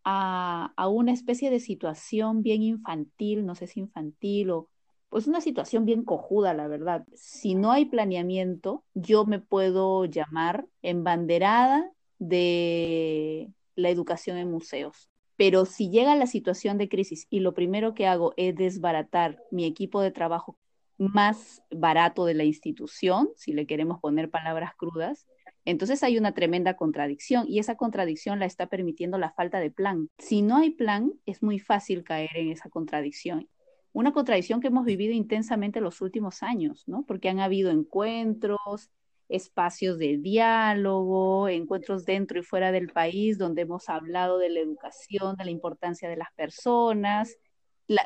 a, 0.09 0.87
una 0.87 1.11
especie 1.11 1.49
de 1.49 1.59
situación 1.59 2.41
bien 2.41 2.61
infantil, 2.63 3.45
no 3.45 3.55
sé 3.55 3.67
si 3.67 3.81
infantil 3.81 4.51
o 4.51 4.69
pues 5.09 5.27
una 5.27 5.41
situación 5.41 5.85
bien 5.85 6.03
cojuda, 6.03 6.53
la 6.53 6.67
verdad. 6.67 7.05
Si 7.13 7.55
no 7.55 7.71
hay 7.71 7.85
planeamiento, 7.85 8.83
yo 8.93 9.25
me 9.25 9.39
puedo 9.39 10.05
llamar 10.05 10.65
embanderada 10.81 11.91
de 12.19 13.51
la 13.75 13.89
educación 13.89 14.37
en 14.37 14.49
museos. 14.49 15.09
Pero 15.37 15.65
si 15.65 15.89
llega 15.89 16.15
la 16.15 16.27
situación 16.27 16.77
de 16.77 16.89
crisis 16.89 17.27
y 17.29 17.39
lo 17.39 17.53
primero 17.53 17.93
que 17.93 18.07
hago 18.07 18.33
es 18.37 18.55
desbaratar 18.55 19.41
mi 19.51 19.65
equipo 19.65 20.01
de 20.01 20.11
trabajo 20.11 20.57
más 20.97 21.61
barato 21.69 22.25
de 22.25 22.33
la 22.33 22.43
institución, 22.43 23.29
si 23.35 23.53
le 23.53 23.67
queremos 23.67 23.99
poner 23.99 24.29
palabras 24.31 24.71
crudas, 24.75 25.27
entonces 25.63 26.01
hay 26.01 26.17
una 26.17 26.33
tremenda 26.33 26.75
contradicción 26.75 27.45
y 27.47 27.59
esa 27.59 27.75
contradicción 27.75 28.39
la 28.39 28.45
está 28.45 28.67
permitiendo 28.67 29.17
la 29.17 29.31
falta 29.31 29.59
de 29.59 29.69
plan. 29.69 30.09
Si 30.17 30.41
no 30.41 30.57
hay 30.57 30.71
plan, 30.71 31.13
es 31.25 31.43
muy 31.43 31.59
fácil 31.59 32.03
caer 32.03 32.29
en 32.35 32.51
esa 32.51 32.69
contradicción. 32.69 33.47
Una 33.91 34.13
contradicción 34.13 34.61
que 34.61 34.67
hemos 34.67 34.85
vivido 34.85 35.13
intensamente 35.13 35.81
los 35.81 36.01
últimos 36.01 36.41
años, 36.41 36.83
¿no? 36.87 37.03
Porque 37.05 37.29
han 37.29 37.39
habido 37.39 37.69
encuentros, 37.69 38.89
espacios 39.29 39.97
de 39.97 40.17
diálogo, 40.17 41.49
encuentros 41.49 42.05
dentro 42.05 42.39
y 42.39 42.43
fuera 42.43 42.71
del 42.71 42.89
país 42.89 43.37
donde 43.37 43.63
hemos 43.63 43.89
hablado 43.89 44.37
de 44.37 44.49
la 44.49 44.59
educación, 44.59 45.35
de 45.35 45.45
la 45.45 45.51
importancia 45.51 46.09
de 46.09 46.17
las 46.17 46.31
personas. 46.33 47.37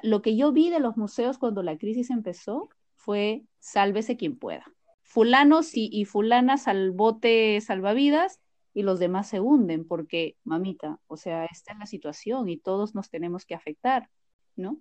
lo 0.03 0.21
que 0.21 0.35
yo 0.35 0.51
vi 0.51 0.69
de 0.69 0.79
los 0.79 0.97
museos 0.97 1.37
cuando 1.37 1.63
la 1.63 1.77
crisis 1.77 2.09
empezó 2.09 2.69
fue 2.95 3.43
sálvese 3.59 4.17
quien 4.17 4.37
pueda. 4.37 4.65
Fulanos 5.03 5.75
y, 5.75 5.89
y 5.91 6.05
fulanas 6.05 6.67
al 6.67 6.91
bote 6.91 7.59
salvavidas 7.61 8.39
y 8.73 8.83
los 8.83 8.99
demás 8.99 9.27
se 9.27 9.39
hunden 9.39 9.85
porque, 9.85 10.37
mamita, 10.43 10.99
o 11.07 11.17
sea, 11.17 11.45
esta 11.45 11.73
es 11.73 11.79
la 11.79 11.85
situación 11.85 12.47
y 12.49 12.57
todos 12.57 12.95
nos 12.95 13.09
tenemos 13.09 13.45
que 13.45 13.55
afectar, 13.55 14.09
¿no? 14.55 14.77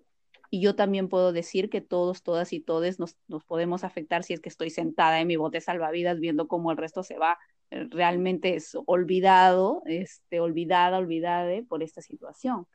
Y 0.51 0.61
yo 0.61 0.75
también 0.75 1.09
puedo 1.09 1.33
decir 1.33 1.71
que 1.71 1.81
todos, 1.81 2.23
todas 2.23 2.53
y 2.53 2.61
todes 2.61 2.99
nos, 2.99 3.17
nos 3.29 3.45
podemos 3.45 3.85
afectar 3.85 4.25
si 4.25 4.35
es 4.35 4.41
que 4.41 4.49
estoy 4.49 4.71
sentada 4.71 5.21
en 5.21 5.29
mi 5.29 5.37
bote 5.37 5.61
salvavidas 5.61 6.19
viendo 6.19 6.49
cómo 6.49 6.73
el 6.73 6.77
resto 6.77 7.03
se 7.05 7.19
va 7.19 7.39
eh, 7.71 7.87
realmente 7.91 8.57
es 8.57 8.77
olvidado, 8.87 9.83
este, 9.87 10.41
olvidada, 10.41 10.99
olvidade 10.99 11.63
por 11.63 11.83
esta 11.83 12.03
situación. 12.03 12.67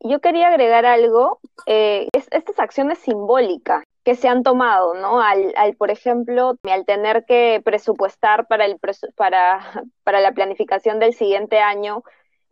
Yo 0.00 0.20
quería 0.20 0.48
agregar 0.48 0.84
algo, 0.84 1.40
eh, 1.66 2.08
es, 2.12 2.28
estas 2.30 2.58
acciones 2.58 2.98
simbólicas 2.98 3.82
que 4.04 4.14
se 4.14 4.28
han 4.28 4.42
tomado, 4.42 4.92
¿no? 4.92 5.22
Al, 5.22 5.54
al, 5.56 5.76
por 5.76 5.90
ejemplo, 5.90 6.58
al 6.70 6.84
tener 6.84 7.24
que 7.24 7.62
presupuestar 7.64 8.46
para, 8.46 8.66
el 8.66 8.78
para, 9.16 9.84
para 10.02 10.20
la 10.20 10.32
planificación 10.32 10.98
del 10.98 11.14
siguiente 11.14 11.58
año 11.60 12.02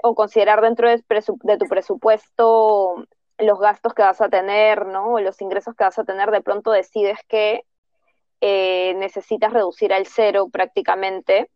o 0.03 0.14
considerar 0.14 0.62
dentro 0.62 0.88
de, 0.88 0.97
de, 0.97 1.59
tu 1.59 1.66
presupuesto 1.66 3.05
los 3.42 3.59
gastos 3.59 3.94
que 3.94 4.02
vas 4.02 4.20
a 4.20 4.28
tener, 4.28 4.87
¿no? 4.87 5.14
O 5.14 5.20
los 5.20 5.40
ingresos 5.40 5.74
que 5.74 5.85
vas 5.85 5.98
a 5.98 6.05
tener, 6.05 6.31
de 6.31 6.40
pronto 6.40 6.70
decides 6.70 7.18
que 7.28 7.64
eh, 8.40 8.94
necesitas 8.94 9.52
reducir 9.52 9.92
al 9.92 10.07
cero 10.07 10.48
prácticamente, 10.50 11.48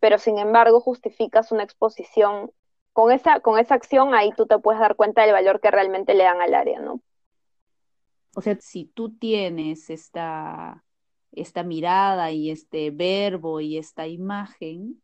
pero 0.00 0.18
sin 0.18 0.38
embargo 0.38 0.80
justificas 0.80 1.52
una 1.52 1.62
exposición. 1.62 2.50
Con 2.92 3.12
esa, 3.12 3.40
con 3.40 3.58
esa 3.58 3.74
acción 3.74 4.14
ahí 4.14 4.32
tú 4.36 4.46
te 4.46 4.58
puedes 4.58 4.80
dar 4.80 4.96
cuenta 4.96 5.22
del 5.22 5.32
valor 5.32 5.60
que 5.60 5.70
realmente 5.70 6.14
le 6.14 6.24
dan 6.24 6.40
al 6.40 6.54
área, 6.54 6.80
¿no? 6.80 7.00
O 8.34 8.42
sea, 8.42 8.56
si 8.60 8.84
tú 8.84 9.16
tienes 9.16 9.88
esta, 9.90 10.84
esta 11.32 11.62
mirada 11.62 12.30
y 12.30 12.50
este 12.50 12.90
verbo 12.90 13.60
y 13.60 13.78
esta 13.78 14.06
imagen, 14.06 15.00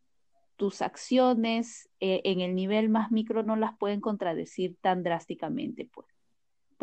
tus 0.55 0.81
acciones 0.81 1.89
eh, 1.99 2.21
en 2.23 2.39
el 2.39 2.55
nivel 2.55 2.89
más 2.89 3.11
micro 3.11 3.43
no 3.43 3.55
las 3.55 3.77
pueden 3.77 3.99
contradecir 3.99 4.77
tan 4.79 5.03
drásticamente, 5.03 5.89
pues. 5.91 6.14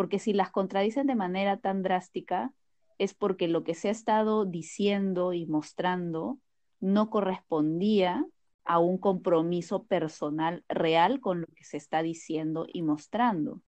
Porque 0.03 0.19
si 0.19 0.33
las 0.33 0.51
contradicen 0.51 1.07
de 1.07 1.15
manera 1.15 1.59
tan 1.59 1.85
drástica, 1.85 2.53
es 2.99 3.15
porque 3.15 3.47
lo 3.47 3.62
que 3.62 3.75
se 3.75 3.87
ha 3.87 3.93
estado 3.93 4.45
diciendo 4.45 5.33
y 5.33 5.47
mostrando 5.47 6.41
no 6.81 7.09
correspondía 7.09 8.27
a 8.65 8.81
un 8.81 8.99
compromiso 8.99 9.85
personal 9.85 10.65
real 10.69 11.21
con 11.21 11.43
lo 11.43 11.47
que 11.55 11.62
se 11.62 11.77
está 11.77 12.03
diciendo 12.03 12.67
y 12.67 12.83
mostrando 12.83 13.61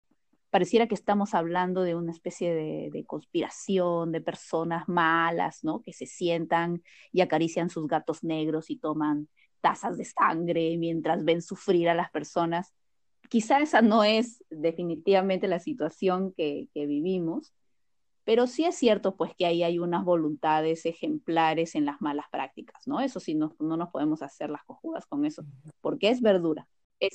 pareciera 0.50 0.88
que 0.88 0.96
estamos 0.96 1.36
hablando 1.36 1.84
de 1.84 1.94
una 1.94 2.12
especie 2.12 2.52
de, 2.92 3.06
conspiración, 3.06 4.12
de 4.12 4.22
personas 4.22 4.90
malas, 4.90 5.64
¿no? 5.64 5.84
Que 5.84 5.94
se 5.94 6.08
sientan 6.08 6.82
y 7.12 7.22
acarician 7.22 7.70
sus 7.70 7.86
gatos 7.88 8.24
negros 8.24 8.72
y 8.72 8.78
toman 8.78 9.30
tazas 9.62 10.00
de 10.00 10.06
sangre 10.06 10.78
mientras 10.80 11.24
ven 11.24 11.44
sufrir 11.44 11.90
a 11.90 11.94
las 11.94 12.10
personas. 12.10 12.74
Quizá 13.34 13.60
esa 13.62 13.82
no 13.82 14.04
es 14.04 14.44
definitivamente 14.52 15.48
la 15.48 15.58
situación 15.58 16.34
que, 16.34 16.70
vivimos, 16.76 17.52
pero 18.24 18.46
sí 18.46 18.64
es 18.66 18.76
cierto 18.76 19.16
pues 19.16 19.34
que 19.36 19.48
ahí 19.48 19.64
hay 19.64 19.80
unas 19.80 20.06
voluntades 20.06 20.86
ejemplares 20.86 21.74
en 21.74 21.86
las 21.86 22.00
malas 22.00 22.28
prácticas, 22.32 22.88
¿no? 22.88 23.02
Eso 23.02 23.20
sí, 23.20 23.34
no, 23.34 23.56
no 23.60 23.76
nos 23.76 23.90
podemos 23.90 24.22
hacer 24.22 24.50
las 24.50 24.64
cojudas 24.64 25.06
con 25.08 25.26
eso, 25.26 25.44
porque 25.82 26.10
es 26.10 26.22
verdura 26.22 26.68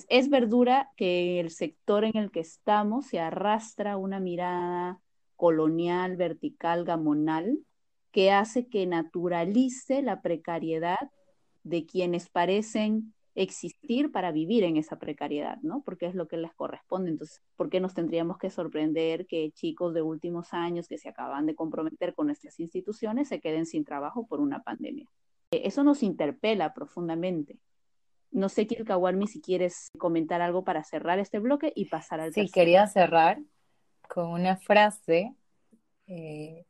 es, 0.09 0.29
verdura 0.29 0.91
que 0.97 1.41
el 1.41 1.51
sector 1.51 2.05
en 2.05 2.17
el 2.17 2.31
que 2.31 2.41
estamos 2.41 3.07
se 3.07 3.21
arrastra 3.21 3.97
una 3.97 4.21
mirada 4.21 5.01
colonial, 5.37 6.17
vertical, 6.17 6.85
gamonal, 6.85 7.59
que 8.11 8.31
hace 8.31 8.69
que 8.69 8.87
naturalice 8.87 10.03
la 10.03 10.21
precariedad 10.21 11.11
de 11.63 11.87
quienes 11.87 12.29
parecen 12.29 13.15
existir 13.43 14.11
para 14.11 14.33
vivir 14.33 14.65
en 14.65 14.77
esa 14.77 14.99
precariedad, 14.99 15.59
¿no? 15.63 15.83
Porque 15.85 16.07
es 16.07 16.15
lo 16.17 16.27
que 16.27 16.37
les 16.37 16.53
corresponde. 16.55 17.11
Entonces, 17.11 17.41
¿por 17.55 17.71
qué 17.71 17.79
nos 17.79 17.95
tendríamos 17.95 18.37
que 18.37 18.51
sorprender 18.51 19.27
que 19.27 19.53
chicos 19.53 19.95
de 19.95 20.03
últimos 20.03 20.53
años 20.53 20.89
que 20.89 20.99
se 20.99 21.09
acaban 21.09 21.47
de 21.47 21.55
comprometer 21.55 22.15
con 22.15 22.27
nuestras 22.27 22.59
instituciones 22.59 23.29
se 23.29 23.41
queden 23.41 23.65
sin 23.65 23.85
trabajo 23.85 24.27
por 24.27 24.41
una 24.41 24.65
pandemia? 24.65 25.09
Eso 25.53 25.85
nos 25.85 26.03
interpela 26.03 26.75
profundamente. 26.75 27.61
No 28.33 28.49
sé, 28.49 28.67
Kilkawarmi, 28.67 29.29
si 29.29 29.41
quieres 29.41 29.91
comentar 29.99 30.43
algo 30.43 30.65
para 30.65 30.83
cerrar 30.83 31.21
este 31.21 31.39
bloque 31.39 31.73
y 31.75 31.85
pasar 31.85 32.21
al 32.21 32.35
Sí, 32.35 32.51
quería 32.51 32.89
cerrar 32.89 33.41
con 34.09 34.27
una 34.27 34.57
frase 34.57 35.33
eh, 36.09 36.67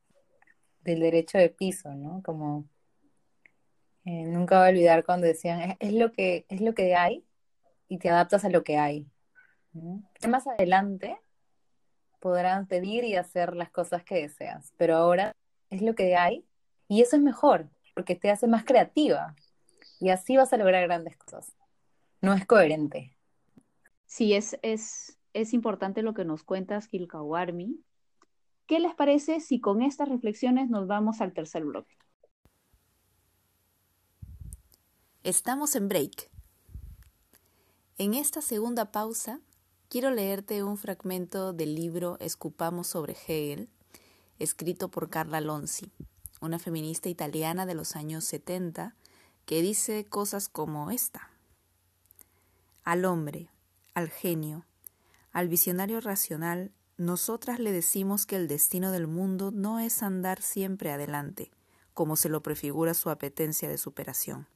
del 0.83 1.01
derecho 1.01 1.39
de 1.39 1.49
piso, 1.49 1.95
¿no? 1.95 2.23
Como 2.23 2.67
eh, 4.05 4.25
nunca 4.25 4.59
voy 4.59 4.67
a 4.67 4.71
olvidar 4.71 5.05
cuando 5.05 5.27
decían, 5.27 5.77
es, 5.81 5.93
lo 5.93 6.13
que, 6.13 6.47
es 6.49 6.61
lo 6.61 6.75
que 6.75 6.95
hay 6.95 7.25
y 7.89 7.99
te 7.99 8.11
adaptas 8.11 8.45
a 8.45 8.51
lo 8.51 8.65
que 8.65 8.79
hay. 8.79 9.07
Más 10.29 10.47
adelante 10.47 11.19
podrán 12.21 12.67
pedir 12.67 13.05
y 13.05 13.17
hacer 13.17 13.55
las 13.55 13.71
cosas 13.71 14.03
que 14.05 14.23
deseas, 14.23 14.73
pero 14.77 14.97
ahora 14.97 15.33
es 15.71 15.83
lo 15.83 15.95
que 15.95 16.17
hay 16.17 16.45
y 16.89 17.03
eso 17.03 17.17
es 17.17 17.23
mejor 17.23 17.69
porque 17.99 18.15
te 18.15 18.31
hace 18.31 18.47
más 18.47 18.65
creativa, 18.65 19.35
y 19.99 20.11
así 20.11 20.37
vas 20.37 20.53
a 20.53 20.57
lograr 20.57 20.85
grandes 20.85 21.17
cosas. 21.17 21.53
No 22.21 22.33
es 22.33 22.47
coherente. 22.47 23.17
Sí, 24.07 24.35
es, 24.35 24.57
es, 24.63 25.19
es 25.33 25.53
importante 25.53 26.03
lo 26.03 26.15
que 26.15 26.25
nos 26.25 26.45
cuentas, 26.45 26.87
Kilkawarmi. 26.87 27.81
¿Qué 28.67 28.79
les 28.79 28.95
parece 28.95 29.41
si 29.41 29.61
con 29.61 29.83
estas 29.83 30.09
reflexiones 30.09 30.71
nos 30.71 30.87
vamos 30.87 31.21
al 31.21 31.33
tercer 31.33 31.65
bloque? 31.65 31.97
Estamos 35.29 35.77
en 35.77 35.89
break. 35.91 36.31
En 37.99 38.15
esta 38.15 38.41
segunda 38.41 38.93
pausa, 38.93 39.41
quiero 39.91 40.11
leerte 40.11 40.63
un 40.63 40.79
fragmento 40.79 41.53
del 41.53 41.75
libro 41.75 42.17
Escupamos 42.19 42.87
sobre 42.87 43.13
Hegel, 43.13 43.69
escrito 44.39 44.89
por 44.89 45.11
Carla 45.11 45.43
Lonzi, 45.43 45.93
una 46.41 46.59
feminista 46.59 47.11
italiana 47.11 47.67
de 47.67 47.75
los 47.75 47.95
años 47.95 48.25
70, 48.25 48.97
que 49.45 49.61
dice 49.61 50.07
cosas 50.07 50.49
como 50.49 50.91
esta. 50.91 51.31
Al 52.83 53.05
hombre, 53.05 53.51
al 53.93 54.09
genio, 54.09 54.65
al 55.33 55.49
visionario 55.49 56.01
racional, 56.01 56.73
nosotras 56.97 57.59
le 57.59 57.73
decimos 57.73 58.25
que 58.25 58.37
el 58.37 58.49
destino 58.49 58.93
del 58.93 59.07
mundo 59.07 59.51
no 59.51 59.79
es 59.79 60.03
andar 60.03 60.41
siempre 60.41 60.91
adelante, 60.91 61.51
como 61.93 62.17
se 62.17 62.31
lo 62.31 62.43
prefigura 62.43 62.95
su 62.95 63.11
apetencia 63.11 63.69
de 63.69 63.77
superación. 63.77 64.47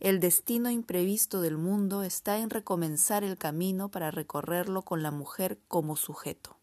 El 0.00 0.20
destino 0.20 0.70
imprevisto 0.70 1.40
del 1.40 1.58
mundo 1.58 2.04
está 2.04 2.38
en 2.38 2.50
recomenzar 2.50 3.24
el 3.24 3.36
camino 3.36 3.88
para 3.88 4.12
recorrerlo 4.12 4.82
con 4.82 5.02
la 5.02 5.10
mujer 5.10 5.58
como 5.66 5.96
sujeto. 5.96 6.56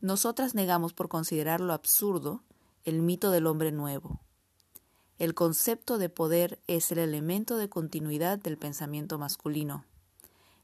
Nosotras 0.00 0.54
negamos 0.54 0.94
por 0.94 1.08
considerarlo 1.08 1.74
absurdo 1.74 2.42
el 2.84 3.02
mito 3.02 3.30
del 3.30 3.46
hombre 3.46 3.72
nuevo. 3.72 4.20
El 5.18 5.34
concepto 5.34 5.98
de 5.98 6.08
poder 6.08 6.58
es 6.66 6.90
el 6.92 6.98
elemento 6.98 7.58
de 7.58 7.68
continuidad 7.68 8.38
del 8.38 8.56
pensamiento 8.56 9.18
masculino 9.18 9.84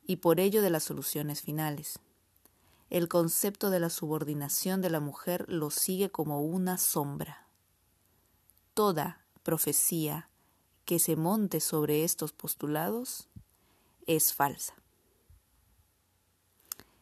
y 0.06 0.16
por 0.16 0.40
ello 0.40 0.62
de 0.62 0.70
las 0.70 0.84
soluciones 0.84 1.42
finales. 1.42 1.98
El 2.88 3.08
concepto 3.08 3.68
de 3.68 3.80
la 3.80 3.90
subordinación 3.90 4.80
de 4.80 4.88
la 4.88 5.00
mujer 5.00 5.44
lo 5.48 5.68
sigue 5.68 6.08
como 6.08 6.40
una 6.40 6.78
sombra. 6.78 7.48
Toda 8.72 9.26
profecía 9.42 10.30
que 10.86 10.98
se 10.98 11.16
monte 11.16 11.60
sobre 11.60 12.04
estos 12.04 12.32
postulados 12.32 13.28
es 14.06 14.32
falsa. 14.32 14.74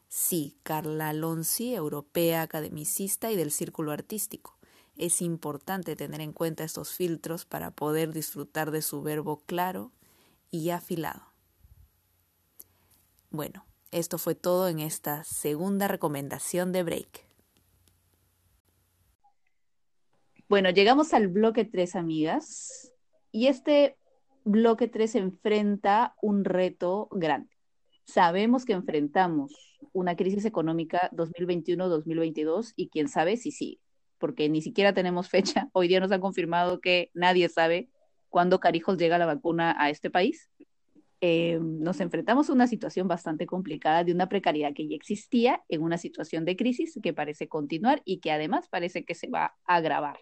Sí, 0.09 0.57
Carla 0.62 1.11
Alonsi, 1.11 1.75
europea 1.75 2.42
academicista 2.42 3.31
y 3.31 3.37
del 3.37 3.53
círculo 3.53 3.92
artístico. 3.92 4.57
Es 4.97 5.20
importante 5.20 5.97
tener 5.97 6.20
en 6.20 6.33
cuenta 6.33 6.64
estos 6.64 6.94
filtros 6.94 7.44
para 7.44 7.73
poder 7.73 8.12
disfrutar 8.12 8.70
de 8.70 8.81
su 8.81 9.03
verbo 9.03 9.42
claro 9.44 9.92
y 10.51 10.70
afilado. 10.70 11.33
Bueno, 13.31 13.66
esto 13.90 14.18
fue 14.18 14.35
todo 14.35 14.68
en 14.68 14.79
esta 14.79 15.25
segunda 15.25 15.88
recomendación 15.88 16.73
de 16.73 16.85
Break. 16.85 17.27
Bueno, 20.49 20.70
llegamos 20.70 21.12
al 21.12 21.29
bloque 21.29 21.64
3, 21.64 21.97
amigas. 21.97 22.93
Y 23.35 23.49
este 23.49 23.97
bloque 24.44 24.87
3 24.87 25.16
enfrenta 25.16 26.14
un 26.23 26.44
reto 26.44 27.09
grande. 27.11 27.51
Sabemos 28.05 28.64
que 28.64 28.75
enfrentamos 28.75 29.53
una 29.92 30.14
crisis 30.14 30.44
económica 30.44 31.11
2021-2022 31.11 32.75
y 32.77 32.90
quién 32.90 33.09
sabe 33.09 33.37
si 33.37 33.51
sí, 33.51 33.81
porque 34.18 34.49
ni 34.49 34.62
siquiera 34.62 34.94
tenemos 34.94 35.29
fecha. 35.29 35.68
Hoy 35.73 35.88
día 35.88 35.99
nos 35.99 36.12
han 36.12 36.20
confirmado 36.20 36.81
que 36.81 37.11
nadie 37.12 37.49
sabe 37.49 37.88
cuándo 38.29 38.61
carijos 38.61 38.99
llega 38.99 39.18
la 39.18 39.27
vacuna 39.27 39.75
a 39.81 39.90
este 39.90 40.11
país. 40.11 40.49
Eh, 41.20 41.59
nos 41.61 42.01
enfrentamos 42.01 42.49
a 42.49 42.53
una 42.53 42.68
situación 42.68 43.09
bastante 43.09 43.47
complicada 43.47 44.05
de 44.05 44.12
una 44.12 44.29
precariedad 44.29 44.75
que 44.75 44.87
ya 44.87 44.94
existía 44.94 45.61
en 45.68 45.83
una 45.83 45.99
situación 45.99 46.44
de 46.44 46.55
crisis 46.55 47.01
que 47.03 47.12
parece 47.12 47.49
continuar 47.49 48.01
y 48.05 48.20
que 48.20 48.31
además 48.31 48.68
parece 48.68 49.05
que 49.05 49.16
se 49.16 49.29
va 49.29 49.57
a 49.66 49.75
agravar. 49.75 50.20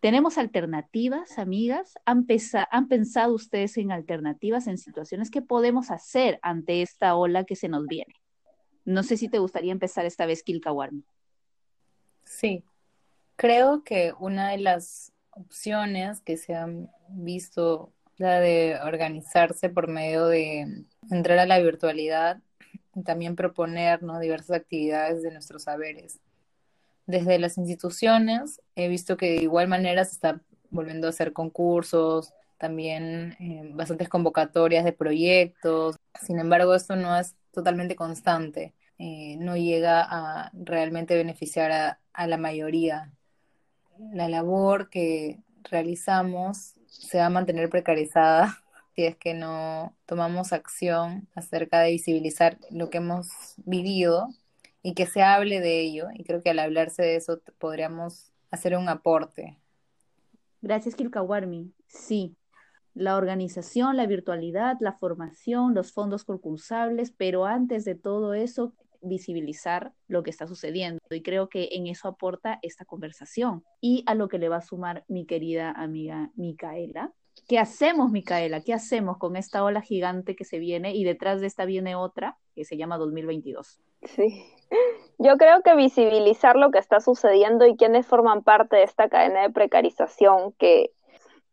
¿Tenemos 0.00 0.38
alternativas, 0.38 1.38
amigas? 1.38 1.94
¿Han, 2.04 2.26
¿Han, 2.70 2.88
pensado 2.88 3.34
ustedes 3.34 3.76
en 3.78 3.90
alternativas, 3.90 4.68
en 4.68 4.78
situaciones 4.78 5.30
que 5.30 5.42
podemos 5.42 5.90
hacer 5.90 6.38
ante 6.42 6.82
esta 6.82 7.16
ola 7.16 7.44
que 7.44 7.56
se 7.56 7.68
nos 7.68 7.84
viene? 7.86 8.14
No 8.84 9.02
sé 9.02 9.16
si 9.16 9.28
te 9.28 9.40
gustaría 9.40 9.72
empezar 9.72 10.06
esta 10.06 10.24
vez, 10.24 10.44
Kilkawarmi. 10.44 11.04
Sí, 12.24 12.62
creo 13.34 13.82
que 13.82 14.14
una 14.20 14.50
de 14.50 14.58
las 14.58 15.12
opciones 15.30 16.20
que 16.20 16.36
se 16.36 16.54
han 16.54 16.90
visto, 17.08 17.92
la 18.18 18.38
de 18.38 18.78
organizarse 18.84 19.68
por 19.68 19.88
medio 19.88 20.26
de 20.26 20.84
entrar 21.10 21.40
a 21.40 21.46
la 21.46 21.58
virtualidad 21.58 22.40
y 22.94 23.02
también 23.02 23.34
proponer 23.34 24.00
diversas 24.20 24.58
actividades 24.58 25.22
de 25.22 25.32
nuestros 25.32 25.64
saberes 25.64 26.20
desde 27.08 27.38
las 27.38 27.56
instituciones 27.56 28.60
he 28.76 28.86
visto 28.86 29.16
que 29.16 29.30
de 29.30 29.42
igual 29.42 29.66
manera 29.66 30.04
se 30.04 30.12
está 30.12 30.42
volviendo 30.70 31.06
a 31.06 31.10
hacer 31.10 31.32
concursos, 31.32 32.34
también 32.58 33.34
eh, 33.40 33.70
bastantes 33.72 34.10
convocatorias 34.10 34.84
de 34.84 34.92
proyectos. 34.92 35.96
Sin 36.20 36.38
embargo, 36.38 36.74
esto 36.74 36.96
no 36.96 37.16
es 37.18 37.34
totalmente 37.50 37.96
constante, 37.96 38.74
eh, 38.98 39.36
no 39.38 39.56
llega 39.56 40.02
a 40.02 40.50
realmente 40.52 41.16
beneficiar 41.16 41.72
a, 41.72 41.98
a 42.12 42.26
la 42.26 42.36
mayoría. 42.36 43.10
La 44.12 44.28
labor 44.28 44.90
que 44.90 45.38
realizamos 45.64 46.74
se 46.88 47.18
va 47.18 47.26
a 47.26 47.30
mantener 47.30 47.70
precarizada 47.70 48.58
si 48.94 49.04
es 49.04 49.16
que 49.16 49.32
no 49.32 49.96
tomamos 50.04 50.52
acción 50.52 51.26
acerca 51.34 51.80
de 51.80 51.92
visibilizar 51.92 52.58
lo 52.70 52.90
que 52.90 52.98
hemos 52.98 53.28
vivido 53.64 54.28
y 54.82 54.94
que 54.94 55.06
se 55.06 55.22
hable 55.22 55.60
de 55.60 55.80
ello. 55.80 56.08
Y 56.14 56.24
creo 56.24 56.42
que 56.42 56.50
al 56.50 56.58
hablarse 56.58 57.02
de 57.02 57.16
eso 57.16 57.40
podríamos 57.58 58.32
hacer 58.50 58.76
un 58.76 58.88
aporte. 58.88 59.58
Gracias, 60.60 60.94
Kilkawarmi. 60.94 61.72
Sí, 61.86 62.36
la 62.94 63.16
organización, 63.16 63.96
la 63.96 64.06
virtualidad, 64.06 64.76
la 64.80 64.92
formación, 64.92 65.74
los 65.74 65.92
fondos 65.92 66.24
concursables, 66.24 67.12
pero 67.16 67.44
antes 67.44 67.84
de 67.84 67.94
todo 67.94 68.34
eso, 68.34 68.74
visibilizar 69.00 69.92
lo 70.08 70.24
que 70.24 70.30
está 70.30 70.48
sucediendo. 70.48 71.00
Y 71.10 71.22
creo 71.22 71.48
que 71.48 71.68
en 71.72 71.86
eso 71.86 72.08
aporta 72.08 72.58
esta 72.62 72.84
conversación. 72.84 73.62
Y 73.80 74.02
a 74.06 74.14
lo 74.14 74.28
que 74.28 74.38
le 74.38 74.48
va 74.48 74.56
a 74.56 74.62
sumar 74.62 75.04
mi 75.06 75.26
querida 75.26 75.70
amiga 75.70 76.32
Micaela. 76.34 77.12
¿Qué 77.46 77.58
hacemos, 77.58 78.10
Micaela? 78.10 78.62
¿Qué 78.62 78.74
hacemos 78.74 79.18
con 79.18 79.36
esta 79.36 79.62
ola 79.64 79.80
gigante 79.82 80.34
que 80.34 80.44
se 80.44 80.58
viene 80.58 80.94
y 80.94 81.04
detrás 81.04 81.40
de 81.40 81.46
esta 81.46 81.64
viene 81.64 81.94
otra 81.94 82.36
que 82.54 82.64
se 82.64 82.76
llama 82.76 82.98
2022? 82.98 83.80
Sí, 84.02 84.44
yo 85.18 85.36
creo 85.36 85.62
que 85.62 85.74
visibilizar 85.74 86.56
lo 86.56 86.70
que 86.70 86.78
está 86.78 87.00
sucediendo 87.00 87.66
y 87.66 87.76
quienes 87.76 88.06
forman 88.06 88.42
parte 88.42 88.76
de 88.76 88.84
esta 88.84 89.08
cadena 89.08 89.42
de 89.42 89.50
precarización 89.50 90.52
que, 90.52 90.90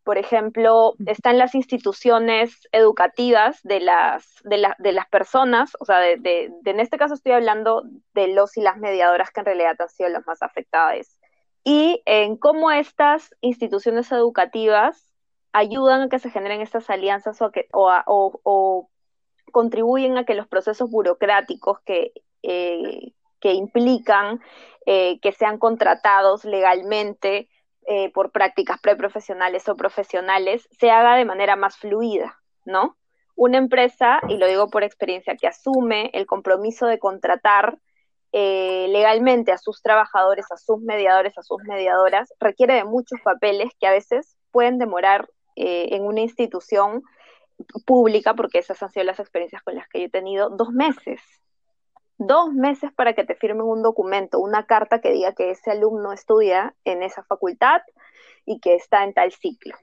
por 0.04 0.18
ejemplo, 0.18 0.94
está 1.04 1.30
en 1.30 1.38
las 1.38 1.54
instituciones 1.54 2.68
educativas 2.70 3.60
de 3.64 3.80
las, 3.80 4.24
de, 4.44 4.68
de 4.78 4.92
las 4.92 5.08
personas, 5.08 5.72
o 5.80 5.84
sea, 5.84 5.98
de, 5.98 6.52
en 6.64 6.80
este 6.80 6.98
caso 6.98 7.14
estoy 7.14 7.32
hablando 7.32 7.82
de 8.14 8.28
los 8.28 8.56
y 8.56 8.60
las 8.60 8.76
mediadoras 8.76 9.30
que 9.30 9.40
en 9.40 9.46
realidad 9.46 9.76
han 9.80 9.88
sido 9.88 10.08
las 10.10 10.26
más 10.26 10.42
afectadas, 10.42 11.18
y 11.64 12.00
en 12.06 12.36
cómo 12.36 12.70
estas 12.70 13.34
instituciones 13.40 14.12
educativas 14.12 15.05
ayudan 15.56 16.02
a 16.02 16.08
que 16.08 16.18
se 16.18 16.30
generen 16.30 16.60
estas 16.60 16.90
alianzas 16.90 17.40
o, 17.40 17.50
que, 17.50 17.66
o, 17.72 17.90
o 18.06 18.90
contribuyen 19.52 20.18
a 20.18 20.24
que 20.24 20.34
los 20.34 20.46
procesos 20.46 20.90
burocráticos 20.90 21.80
que 21.80 22.12
eh, 22.42 23.12
que 23.40 23.52
implican 23.52 24.40
eh, 24.86 25.18
que 25.20 25.32
sean 25.32 25.58
contratados 25.58 26.44
legalmente 26.44 27.48
eh, 27.86 28.10
por 28.12 28.30
prácticas 28.30 28.80
preprofesionales 28.80 29.68
o 29.68 29.76
profesionales, 29.76 30.68
se 30.70 30.90
haga 30.90 31.16
de 31.16 31.24
manera 31.24 31.56
más 31.56 31.76
fluida, 31.76 32.38
¿no? 32.64 32.96
Una 33.34 33.58
empresa, 33.58 34.20
y 34.28 34.38
lo 34.38 34.46
digo 34.46 34.70
por 34.70 34.84
experiencia, 34.84 35.36
que 35.36 35.48
asume 35.48 36.10
el 36.14 36.26
compromiso 36.26 36.86
de 36.86 36.98
contratar 36.98 37.78
legalmente 38.32 39.50
a 39.50 39.56
sus 39.58 39.80
trabajadores, 39.80 40.50
a 40.52 40.58
sus 40.58 40.80
mediadores, 40.80 41.38
a 41.38 41.42
sus 41.42 41.62
mediadoras, 41.62 42.34
requiere 42.38 42.74
de 42.74 42.84
muchos 42.84 43.18
papeles 43.24 43.70
que 43.80 43.86
a 43.86 43.92
veces 43.92 44.36
pueden 44.50 44.78
demorar 44.78 45.26
en 45.56 46.04
una 46.04 46.20
institución 46.20 47.02
pública, 47.86 48.34
porque 48.34 48.58
esas 48.58 48.82
han 48.82 48.90
sido 48.90 49.04
las 49.04 49.18
experiencias 49.18 49.62
con 49.62 49.74
las 49.74 49.88
que 49.88 50.00
yo 50.00 50.06
he 50.06 50.10
tenido, 50.10 50.50
dos 50.50 50.70
meses, 50.70 51.20
dos 52.18 52.52
meses 52.52 52.92
para 52.92 53.14
que 53.14 53.24
te 53.24 53.34
firmen 53.34 53.66
un 53.66 53.82
documento, 53.82 54.38
una 54.38 54.66
carta 54.66 55.00
que 55.00 55.12
diga 55.12 55.32
que 55.32 55.50
ese 55.50 55.70
alumno 55.70 56.12
estudia 56.12 56.74
en 56.84 57.02
esa 57.02 57.22
facultad 57.24 57.82
y 58.44 58.60
que 58.60 58.74
está 58.74 59.04
en 59.04 59.12
tal 59.12 59.32
ciclo. 59.32 59.74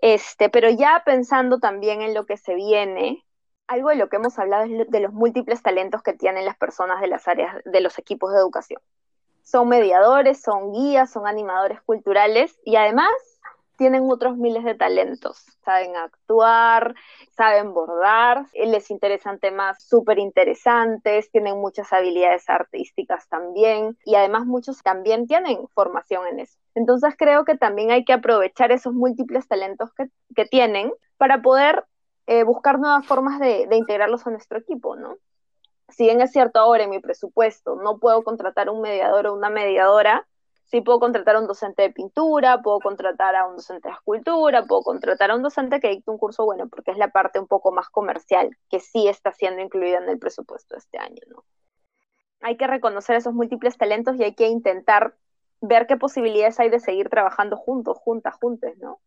Este, 0.00 0.50
pero 0.50 0.68
ya 0.68 1.02
pensando 1.04 1.58
también 1.60 2.02
en 2.02 2.14
lo 2.14 2.26
que 2.26 2.36
se 2.36 2.54
viene, 2.54 3.24
algo 3.66 3.88
de 3.88 3.96
lo 3.96 4.08
que 4.08 4.16
hemos 4.16 4.38
hablado 4.38 4.64
es 4.64 4.90
de 4.90 5.00
los 5.00 5.12
múltiples 5.12 5.62
talentos 5.62 6.02
que 6.02 6.12
tienen 6.12 6.44
las 6.44 6.56
personas 6.56 7.00
de 7.00 7.06
las 7.06 7.26
áreas 7.28 7.62
de 7.64 7.80
los 7.80 7.98
equipos 7.98 8.32
de 8.32 8.38
educación. 8.38 8.80
Son 9.42 9.68
mediadores, 9.68 10.40
son 10.40 10.72
guías, 10.72 11.10
son 11.10 11.26
animadores 11.26 11.80
culturales 11.82 12.58
y 12.64 12.76
además 12.76 13.12
tienen 13.76 14.10
otros 14.10 14.36
miles 14.36 14.64
de 14.64 14.74
talentos. 14.74 15.44
Saben 15.64 15.96
actuar, 15.96 16.94
saben 17.36 17.72
bordar, 17.72 18.46
les 18.54 18.90
interesan 18.90 19.38
temas 19.38 19.82
súper 19.82 20.18
interesantes, 20.18 21.30
tienen 21.30 21.60
muchas 21.60 21.92
habilidades 21.92 22.48
artísticas 22.48 23.28
también 23.28 23.96
y 24.04 24.14
además 24.14 24.46
muchos 24.46 24.82
también 24.82 25.26
tienen 25.26 25.66
formación 25.74 26.26
en 26.26 26.40
eso. 26.40 26.58
Entonces 26.74 27.14
creo 27.16 27.44
que 27.44 27.56
también 27.56 27.90
hay 27.90 28.04
que 28.04 28.12
aprovechar 28.12 28.72
esos 28.72 28.94
múltiples 28.94 29.48
talentos 29.48 29.92
que, 29.94 30.08
que 30.34 30.44
tienen 30.44 30.92
para 31.16 31.42
poder 31.42 31.84
eh, 32.26 32.42
buscar 32.44 32.78
nuevas 32.78 33.06
formas 33.06 33.38
de, 33.40 33.66
de 33.66 33.76
integrarlos 33.76 34.26
a 34.26 34.30
nuestro 34.30 34.58
equipo, 34.58 34.96
¿no? 34.96 35.16
Si 35.88 36.04
bien 36.04 36.20
es 36.20 36.32
cierto 36.32 36.58
ahora 36.58 36.84
en 36.84 36.90
mi 36.90 37.00
presupuesto 37.00 37.76
no 37.76 37.98
puedo 37.98 38.22
contratar 38.24 38.70
un 38.70 38.80
mediador 38.80 39.26
o 39.26 39.34
una 39.34 39.50
mediadora, 39.50 40.26
sí 40.64 40.80
puedo 40.80 41.00
contratar 41.00 41.36
a 41.36 41.40
un 41.40 41.46
docente 41.46 41.82
de 41.82 41.90
pintura, 41.90 42.62
puedo 42.62 42.80
contratar 42.80 43.36
a 43.36 43.46
un 43.46 43.56
docente 43.56 43.88
de 43.88 43.94
escultura, 43.94 44.64
puedo 44.64 44.82
contratar 44.82 45.30
a 45.30 45.36
un 45.36 45.42
docente 45.42 45.80
que 45.80 45.90
dicte 45.90 46.10
un 46.10 46.18
curso 46.18 46.44
bueno, 46.44 46.68
porque 46.68 46.90
es 46.90 46.98
la 46.98 47.08
parte 47.08 47.38
un 47.38 47.46
poco 47.46 47.72
más 47.72 47.88
comercial 47.90 48.56
que 48.68 48.80
sí 48.80 49.08
está 49.08 49.32
siendo 49.32 49.62
incluida 49.62 49.98
en 49.98 50.08
el 50.08 50.18
presupuesto 50.18 50.74
de 50.74 50.78
este 50.78 50.98
año, 50.98 51.20
¿no? 51.28 51.44
Hay 52.40 52.56
que 52.56 52.66
reconocer 52.66 53.16
esos 53.16 53.32
múltiples 53.32 53.78
talentos 53.78 54.16
y 54.16 54.24
hay 54.24 54.34
que 54.34 54.48
intentar 54.48 55.14
ver 55.60 55.86
qué 55.86 55.96
posibilidades 55.96 56.60
hay 56.60 56.68
de 56.68 56.80
seguir 56.80 57.08
trabajando 57.08 57.56
juntos, 57.56 57.98
juntas, 57.98 58.34
juntes, 58.34 58.76
¿no? 58.78 59.00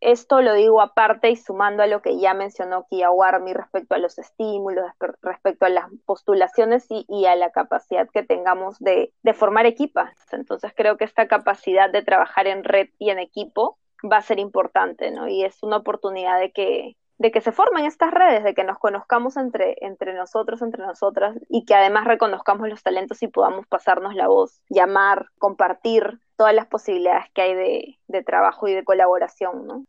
Esto 0.00 0.40
lo 0.40 0.54
digo 0.54 0.80
aparte 0.80 1.28
y 1.28 1.36
sumando 1.36 1.82
a 1.82 1.86
lo 1.86 2.00
que 2.00 2.18
ya 2.18 2.32
mencionó 2.32 2.86
Kia 2.88 3.10
Warmi 3.10 3.52
respecto 3.52 3.94
a 3.94 3.98
los 3.98 4.18
estímulos, 4.18 4.90
respecto 5.20 5.66
a 5.66 5.68
las 5.68 5.90
postulaciones 6.06 6.86
y, 6.88 7.26
a 7.26 7.36
la 7.36 7.50
capacidad 7.50 8.08
que 8.08 8.22
tengamos 8.22 8.78
de, 8.78 9.12
formar 9.34 9.66
equipas. 9.66 10.14
Entonces 10.32 10.72
creo 10.74 10.96
que 10.96 11.04
esta 11.04 11.28
capacidad 11.28 11.90
de 11.90 12.02
trabajar 12.02 12.46
en 12.46 12.64
red 12.64 12.88
y 12.98 13.10
en 13.10 13.18
equipo 13.18 13.78
va 14.10 14.16
a 14.16 14.22
ser 14.22 14.38
importante, 14.38 15.10
¿no? 15.10 15.28
Y 15.28 15.44
es 15.44 15.62
una 15.62 15.76
oportunidad 15.76 16.40
de 16.40 16.50
que, 16.52 16.96
de 17.20 17.30
que 17.30 17.42
se 17.42 17.52
formen 17.52 17.84
estas 17.84 18.12
redes, 18.12 18.42
de 18.42 18.54
que 18.54 18.64
nos 18.64 18.78
conozcamos 18.78 19.36
entre, 19.36 19.76
entre 19.82 20.14
nosotros, 20.14 20.62
entre 20.62 20.82
nosotras, 20.82 21.36
y 21.50 21.66
que 21.66 21.74
además 21.74 22.06
reconozcamos 22.06 22.66
los 22.66 22.82
talentos 22.82 23.22
y 23.22 23.28
podamos 23.28 23.66
pasarnos 23.66 24.14
la 24.14 24.26
voz, 24.26 24.62
llamar, 24.70 25.28
compartir 25.38 26.18
todas 26.36 26.54
las 26.54 26.66
posibilidades 26.66 27.26
que 27.34 27.42
hay 27.42 27.54
de, 27.54 27.98
de 28.08 28.24
trabajo 28.24 28.68
y 28.68 28.72
de 28.72 28.84
colaboración, 28.84 29.66
¿no? 29.66 29.84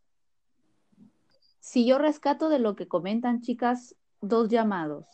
Si 1.61 1.87
yo 1.87 1.97
rescato 1.97 2.49
de 2.49 2.59
lo 2.59 2.75
que 2.75 2.89
comentan, 2.89 3.39
chicas, 3.39 3.95
dos 4.19 4.49
llamados. 4.49 5.05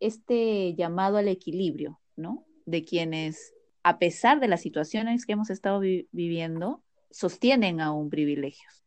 Este 0.00 0.74
llamado 0.74 1.18
al 1.18 1.28
equilibrio, 1.28 2.00
¿no? 2.16 2.46
De 2.64 2.82
quienes, 2.82 3.52
a 3.82 3.98
pesar 3.98 4.40
de 4.40 4.48
las 4.48 4.62
situaciones 4.62 5.26
que 5.26 5.34
hemos 5.34 5.50
estado 5.50 5.80
viviendo, 5.80 6.82
sostienen 7.10 7.82
aún 7.82 8.08
privilegios. 8.08 8.86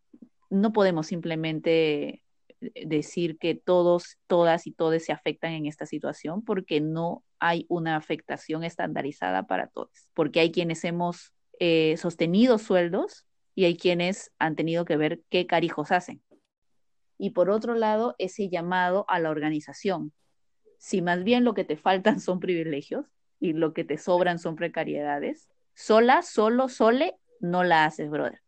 No 0.49 0.73
podemos 0.73 1.05
simplemente 1.05 2.24
decir 2.73 3.37
que 3.37 3.55
todos, 3.55 4.17
todas 4.27 4.67
y 4.67 4.71
todos 4.71 5.03
se 5.03 5.11
afectan 5.11 5.53
en 5.53 5.65
esta 5.65 5.85
situación 5.85 6.43
porque 6.43 6.81
no 6.81 7.23
hay 7.39 7.65
una 7.69 7.95
afectación 7.95 8.63
estandarizada 8.63 9.47
para 9.47 9.67
todos, 9.67 10.09
porque 10.13 10.39
hay 10.39 10.51
quienes 10.51 10.83
hemos 10.83 11.33
eh, 11.59 11.95
sostenido 11.97 12.57
sueldos 12.57 13.25
y 13.53 13.65
hay 13.65 13.77
quienes 13.77 14.31
han 14.39 14.55
tenido 14.55 14.85
que 14.85 14.97
ver 14.97 15.21
qué 15.29 15.47
carijos 15.47 15.91
hacen 15.91 16.21
y 17.17 17.31
por 17.31 17.49
otro 17.49 17.75
lado 17.75 18.15
ese 18.17 18.49
llamado 18.49 19.05
a 19.07 19.19
la 19.19 19.29
organización. 19.29 20.11
Si 20.77 21.01
más 21.01 21.23
bien 21.23 21.43
lo 21.43 21.53
que 21.53 21.63
te 21.63 21.77
faltan 21.77 22.19
son 22.19 22.39
privilegios 22.39 23.05
y 23.39 23.53
lo 23.53 23.73
que 23.73 23.83
te 23.83 23.97
sobran 23.97 24.39
son 24.39 24.55
precariedades, 24.55 25.49
sola, 25.73 26.21
solo, 26.21 26.69
sole, 26.69 27.17
no 27.39 27.63
la 27.63 27.85
haces, 27.85 28.09
brother. 28.09 28.41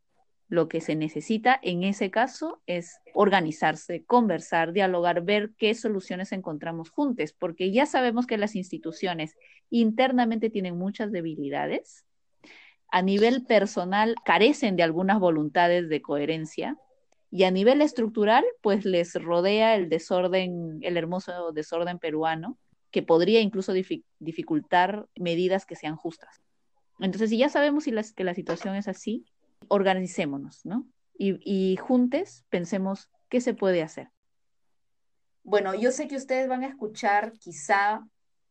Lo 0.49 0.69
que 0.69 0.79
se 0.79 0.95
necesita 0.95 1.59
en 1.61 1.83
ese 1.83 2.09
caso 2.09 2.61
es 2.67 2.99
organizarse, 3.13 4.05
conversar, 4.05 4.71
dialogar, 4.71 5.23
ver 5.23 5.51
qué 5.57 5.73
soluciones 5.75 6.31
encontramos 6.31 6.89
juntos, 6.89 7.33
porque 7.37 7.71
ya 7.71 7.85
sabemos 7.85 8.27
que 8.27 8.37
las 8.37 8.55
instituciones 8.55 9.35
internamente 9.69 10.49
tienen 10.49 10.77
muchas 10.77 11.11
debilidades. 11.11 12.05
A 12.89 13.01
nivel 13.01 13.45
personal 13.45 14.15
carecen 14.23 14.77
de 14.77 14.83
algunas 14.83 15.19
voluntades 15.19 15.89
de 15.89 16.01
coherencia 16.01 16.77
y 17.29 17.43
a 17.43 17.51
nivel 17.51 17.81
estructural, 17.81 18.45
pues 18.61 18.85
les 18.85 19.13
rodea 19.15 19.75
el 19.75 19.89
desorden, 19.89 20.79
el 20.81 20.95
hermoso 20.95 21.51
desorden 21.51 21.99
peruano, 21.99 22.57
que 22.89 23.03
podría 23.03 23.41
incluso 23.41 23.73
dificultar 24.19 25.09
medidas 25.19 25.65
que 25.65 25.75
sean 25.75 25.97
justas. 25.97 26.41
Entonces, 27.01 27.29
si 27.29 27.37
ya 27.37 27.49
sabemos 27.49 27.83
que 28.15 28.23
la 28.23 28.33
situación 28.33 28.75
es 28.75 28.87
así, 28.87 29.25
organicémonos, 29.67 30.65
¿no? 30.65 30.87
Y, 31.17 31.39
y 31.43 31.77
juntes 31.77 32.45
pensemos 32.49 33.09
qué 33.29 33.41
se 33.41 33.53
puede 33.53 33.81
hacer. 33.81 34.09
Bueno, 35.43 35.73
yo 35.73 35.91
sé 35.91 36.07
que 36.07 36.15
ustedes 36.15 36.47
van 36.47 36.63
a 36.63 36.67
escuchar 36.67 37.33
quizá, 37.33 38.05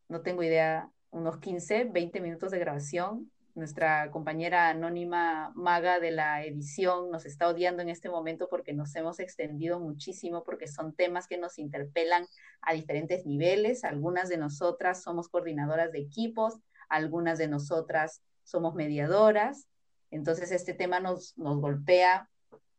no 0.08 0.22
tengo 0.22 0.42
idea, 0.42 0.90
unos 1.10 1.38
15, 1.38 1.84
20 1.84 2.20
minutos 2.20 2.50
de 2.50 2.58
grabación 2.58 3.30
nuestra 3.56 4.10
compañera 4.10 4.68
anónima 4.68 5.50
maga 5.54 5.98
de 5.98 6.10
la 6.10 6.44
edición 6.44 7.10
nos 7.10 7.24
está 7.24 7.48
odiando 7.48 7.80
en 7.80 7.88
este 7.88 8.10
momento 8.10 8.48
porque 8.50 8.74
nos 8.74 8.94
hemos 8.96 9.18
extendido 9.18 9.80
muchísimo, 9.80 10.44
porque 10.44 10.68
son 10.68 10.94
temas 10.94 11.26
que 11.26 11.38
nos 11.38 11.58
interpelan 11.58 12.26
a 12.60 12.74
diferentes 12.74 13.24
niveles. 13.24 13.82
Algunas 13.84 14.28
de 14.28 14.36
nosotras 14.36 15.02
somos 15.02 15.30
coordinadoras 15.30 15.90
de 15.90 16.00
equipos, 16.00 16.58
algunas 16.90 17.38
de 17.38 17.48
nosotras 17.48 18.20
somos 18.44 18.74
mediadoras. 18.74 19.66
Entonces 20.10 20.52
este 20.52 20.74
tema 20.74 21.00
nos, 21.00 21.36
nos 21.36 21.60
golpea 21.60 22.28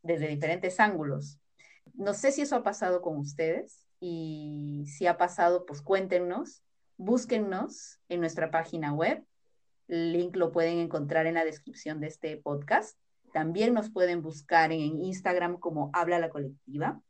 desde 0.01 0.27
diferentes 0.27 0.79
ángulos. 0.79 1.39
No 1.93 2.13
sé 2.13 2.31
si 2.31 2.41
eso 2.41 2.55
ha 2.55 2.63
pasado 2.63 3.01
con 3.01 3.17
ustedes 3.17 3.87
y 3.99 4.85
si 4.87 5.07
ha 5.07 5.17
pasado, 5.17 5.65
pues 5.65 5.81
cuéntenos, 5.81 6.63
búsquennos 6.97 7.99
en 8.09 8.19
nuestra 8.19 8.51
página 8.51 8.93
web 8.93 9.23
el 9.87 10.11
link 10.11 10.35
lo 10.35 10.51
pueden 10.51 10.79
encontrar 10.79 11.27
en 11.27 11.35
la 11.35 11.45
descripción 11.45 11.99
de 11.99 12.07
este 12.07 12.37
podcast. 12.37 12.97
También 13.31 13.73
nos 13.73 13.89
pueden 13.89 14.21
buscar 14.21 14.71
en 14.71 15.01
Instagram 15.01 15.57
como 15.57 15.89
Habla 15.93 16.19
la 16.19 16.29
Colectiva. 16.29 17.01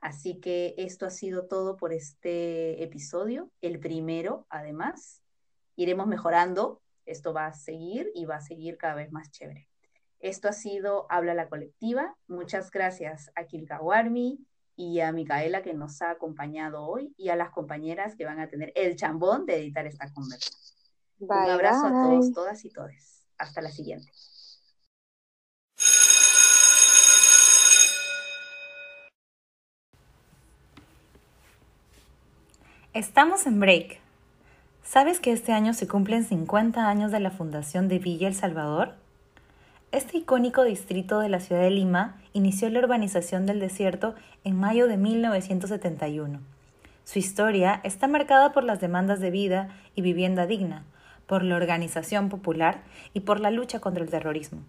Así 0.00 0.38
que 0.38 0.74
esto 0.76 1.06
ha 1.06 1.10
sido 1.10 1.46
todo 1.46 1.76
por 1.76 1.92
este 1.92 2.82
episodio, 2.82 3.50
el 3.62 3.80
primero 3.80 4.46
además. 4.50 5.22
Iremos 5.76 6.06
mejorando, 6.06 6.82
esto 7.06 7.32
va 7.32 7.46
a 7.46 7.54
seguir 7.54 8.10
y 8.14 8.24
va 8.24 8.36
a 8.36 8.40
seguir 8.40 8.76
cada 8.76 8.94
vez 8.94 9.10
más 9.12 9.30
chévere. 9.30 9.68
Esto 10.18 10.48
ha 10.48 10.52
sido 10.52 11.06
Habla 11.10 11.34
la 11.34 11.48
Colectiva. 11.48 12.16
Muchas 12.26 12.70
gracias 12.70 13.30
a 13.34 13.44
Kilka 13.44 13.80
Warmi 13.80 14.44
y 14.74 15.00
a 15.00 15.12
Micaela 15.12 15.62
que 15.62 15.74
nos 15.74 16.02
ha 16.02 16.10
acompañado 16.10 16.84
hoy 16.84 17.14
y 17.16 17.30
a 17.30 17.36
las 17.36 17.50
compañeras 17.50 18.14
que 18.16 18.24
van 18.24 18.40
a 18.40 18.48
tener 18.48 18.72
el 18.74 18.96
chambón 18.96 19.46
de 19.46 19.56
editar 19.56 19.86
esta 19.86 20.12
conversación. 20.12 20.76
Un 21.18 21.32
abrazo 21.32 21.86
a 21.86 21.90
todos, 21.90 22.32
todas 22.32 22.64
y 22.64 22.70
todes. 22.70 23.24
Hasta 23.38 23.62
la 23.62 23.70
siguiente. 23.70 24.10
Estamos 32.92 33.46
en 33.46 33.60
break. 33.60 34.05
¿Sabes 34.88 35.18
que 35.18 35.32
este 35.32 35.52
año 35.52 35.74
se 35.74 35.88
cumplen 35.88 36.22
50 36.22 36.88
años 36.88 37.10
de 37.10 37.18
la 37.18 37.32
fundación 37.32 37.88
de 37.88 37.98
Villa 37.98 38.28
El 38.28 38.36
Salvador? 38.36 38.94
Este 39.90 40.18
icónico 40.18 40.62
distrito 40.62 41.18
de 41.18 41.28
la 41.28 41.40
ciudad 41.40 41.62
de 41.62 41.70
Lima 41.70 42.18
inició 42.34 42.70
la 42.70 42.78
urbanización 42.78 43.46
del 43.46 43.58
desierto 43.58 44.14
en 44.44 44.56
mayo 44.56 44.86
de 44.86 44.96
1971. 44.96 46.38
Su 47.02 47.18
historia 47.18 47.80
está 47.82 48.06
marcada 48.06 48.52
por 48.52 48.62
las 48.62 48.80
demandas 48.80 49.18
de 49.18 49.32
vida 49.32 49.70
y 49.96 50.02
vivienda 50.02 50.46
digna, 50.46 50.84
por 51.26 51.42
la 51.42 51.56
organización 51.56 52.28
popular 52.28 52.78
y 53.12 53.20
por 53.20 53.40
la 53.40 53.50
lucha 53.50 53.80
contra 53.80 54.04
el 54.04 54.10
terrorismo, 54.10 54.60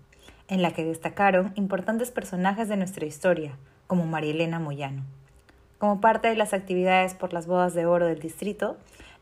en 0.47 0.63
la 0.63 0.71
que 0.71 0.83
destacaron 0.83 1.53
importantes 1.53 2.09
personajes 2.09 2.67
de 2.67 2.77
nuestra 2.77 3.05
historia, 3.05 3.55
como 3.85 4.07
Marielena 4.07 4.57
Moyano. 4.57 5.03
Como 5.77 6.01
parte 6.01 6.27
de 6.27 6.35
las 6.35 6.53
actividades 6.53 7.13
por 7.13 7.33
las 7.33 7.45
bodas 7.45 7.75
de 7.75 7.85
oro 7.85 8.07
del 8.07 8.19
distrito, 8.19 8.77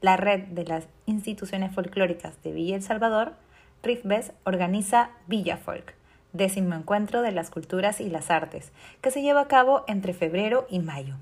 la 0.06 0.18
red 0.18 0.44
de 0.50 0.66
las 0.66 0.88
instituciones 1.08 1.74
folclóricas 1.74 2.36
de 2.44 2.52
Villa 2.52 2.76
El 2.76 2.84
Salvador, 2.84 3.34
RIFBES, 3.82 4.34
organiza 4.44 5.10
Villa 5.26 5.58
Folk, 5.58 5.96
décimo 6.32 6.76
encuentro 6.76 7.24
de 7.24 7.32
las 7.32 7.50
culturas 7.50 8.00
y 8.00 8.12
las 8.12 8.30
artes, 8.30 8.72
que 9.02 9.10
se 9.10 9.24
lleva 9.24 9.42
a 9.42 9.48
cabo 9.48 9.84
entre 9.88 10.14
febrero 10.14 10.68
y 10.70 10.78
mayo. 10.78 11.16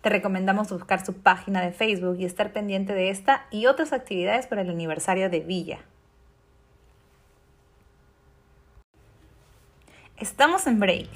Te 0.00 0.08
recomendamos 0.08 0.72
buscar 0.72 1.06
su 1.06 1.14
página 1.14 1.60
de 1.62 1.70
Facebook 1.70 2.16
y 2.18 2.24
estar 2.24 2.52
pendiente 2.52 2.94
de 2.94 3.10
esta 3.10 3.46
y 3.52 3.66
otras 3.66 3.92
actividades 3.92 4.48
para 4.48 4.62
el 4.62 4.70
aniversario 4.70 5.30
de 5.30 5.40
Villa. 5.40 5.78
Estamos 10.16 10.66
en 10.66 10.80
break. 10.80 11.08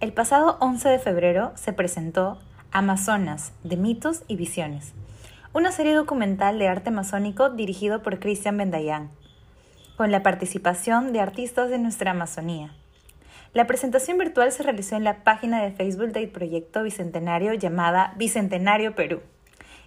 El 0.00 0.14
pasado 0.14 0.56
11 0.60 0.88
de 0.88 0.98
febrero 1.00 1.52
se 1.54 1.74
presentó 1.74 2.38
Amazonas, 2.72 3.52
de 3.62 3.76
mitos 3.76 4.22
y 4.26 4.36
visiones, 4.36 4.94
una 5.54 5.70
serie 5.70 5.94
documental 5.94 6.58
de 6.58 6.66
arte 6.66 6.90
masónico 6.90 7.48
dirigido 7.48 8.02
por 8.02 8.18
Cristian 8.18 8.56
Bendayán, 8.56 9.10
con 9.96 10.10
la 10.10 10.24
participación 10.24 11.12
de 11.12 11.20
artistas 11.20 11.70
de 11.70 11.78
nuestra 11.78 12.10
Amazonía. 12.10 12.74
La 13.52 13.64
presentación 13.68 14.18
virtual 14.18 14.50
se 14.50 14.64
realizó 14.64 14.96
en 14.96 15.04
la 15.04 15.22
página 15.22 15.62
de 15.62 15.70
Facebook 15.70 16.10
del 16.10 16.28
proyecto 16.28 16.82
Bicentenario 16.82 17.54
llamada 17.54 18.14
Bicentenario 18.16 18.96
Perú. 18.96 19.20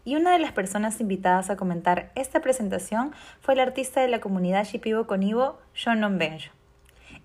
Y 0.05 0.15
una 0.15 0.32
de 0.32 0.39
las 0.39 0.53
personas 0.53 1.01
invitadas 1.01 1.49
a 1.49 1.57
comentar 1.57 2.13
esta 2.15 2.39
presentación 2.39 3.11
fue 3.41 3.57
la 3.57 3.63
artista 3.63 3.99
de 3.99 4.07
la 4.07 4.22
comunidad 4.22 4.63
Shipibo 4.63 5.05
Conibo, 5.05 5.59
Shonon 5.76 6.18
Benjo. 6.18 6.53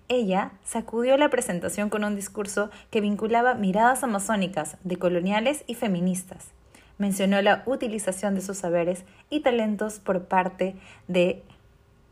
Ella 0.09 0.51
sacudió 0.65 1.15
la 1.15 1.29
presentación 1.29 1.89
con 1.89 2.03
un 2.03 2.17
discurso 2.17 2.71
que 2.91 2.99
vinculaba 2.99 3.53
miradas 3.53 4.03
amazónicas, 4.03 4.75
decoloniales 4.83 5.63
y 5.65 5.75
feministas. 5.75 6.51
Mencionó 6.97 7.41
la 7.41 7.63
utilización 7.65 8.35
de 8.35 8.41
sus 8.41 8.57
saberes 8.57 9.03
y 9.29 9.41
talentos 9.41 9.99
por 9.99 10.25
parte 10.25 10.75
de 11.07 11.43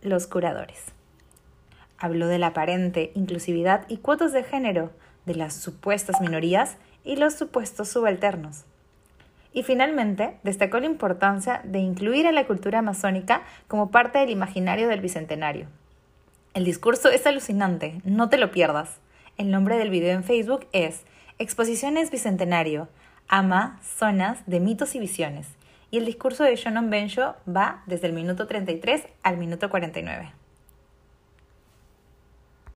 los 0.02 0.28
curadores. 0.28 0.86
Habló 1.98 2.28
de 2.28 2.40
la 2.40 2.48
aparente 2.48 3.12
inclusividad 3.14 3.86
y 3.88 3.98
cuotas 3.98 4.34
de 4.34 4.44
género, 4.44 4.92
de 5.26 5.36
las 5.36 5.54
supuestas 5.54 6.20
minorías 6.20 6.78
y 7.04 7.16
los 7.16 7.36
supuestos 7.36 7.90
subalternos. 7.90 8.66
Y 9.54 9.64
finalmente, 9.64 10.38
destacó 10.44 10.80
la 10.80 10.86
importancia 10.86 11.62
de 11.64 11.80
incluir 11.80 12.26
a 12.26 12.32
la 12.32 12.48
cultura 12.48 12.80
amazónica 12.80 13.44
como 13.68 13.92
parte 13.92 14.20
del 14.20 14.30
imaginario 14.30 14.88
del 14.88 15.02
Bicentenario. 15.02 15.68
El 16.54 16.66
discurso 16.66 17.10
es 17.10 17.26
alucinante, 17.28 18.02
no 18.04 18.30
te 18.30 18.38
lo 18.38 18.52
pierdas. 18.52 19.00
El 19.38 19.52
nombre 19.52 19.78
del 19.78 19.90
video 19.90 20.16
en 20.16 20.24
Facebook 20.24 20.68
es 20.72 21.04
Exposiciones 21.38 22.12
Bicentenario, 22.12 22.88
Ama, 23.34 23.80
Zonas 23.82 24.40
de 24.46 24.60
Mitos 24.60 24.94
y 24.94 25.00
Visiones. 25.00 25.48
Y 25.90 25.98
el 25.98 26.06
discurso 26.06 26.44
de 26.44 26.58
Shannon 26.58 26.90
Benjo 26.90 27.36
va 27.48 27.82
desde 27.86 28.08
el 28.08 28.14
minuto 28.14 28.46
33 28.46 29.08
al 29.24 29.38
minuto 29.38 29.70
49. 29.70 30.41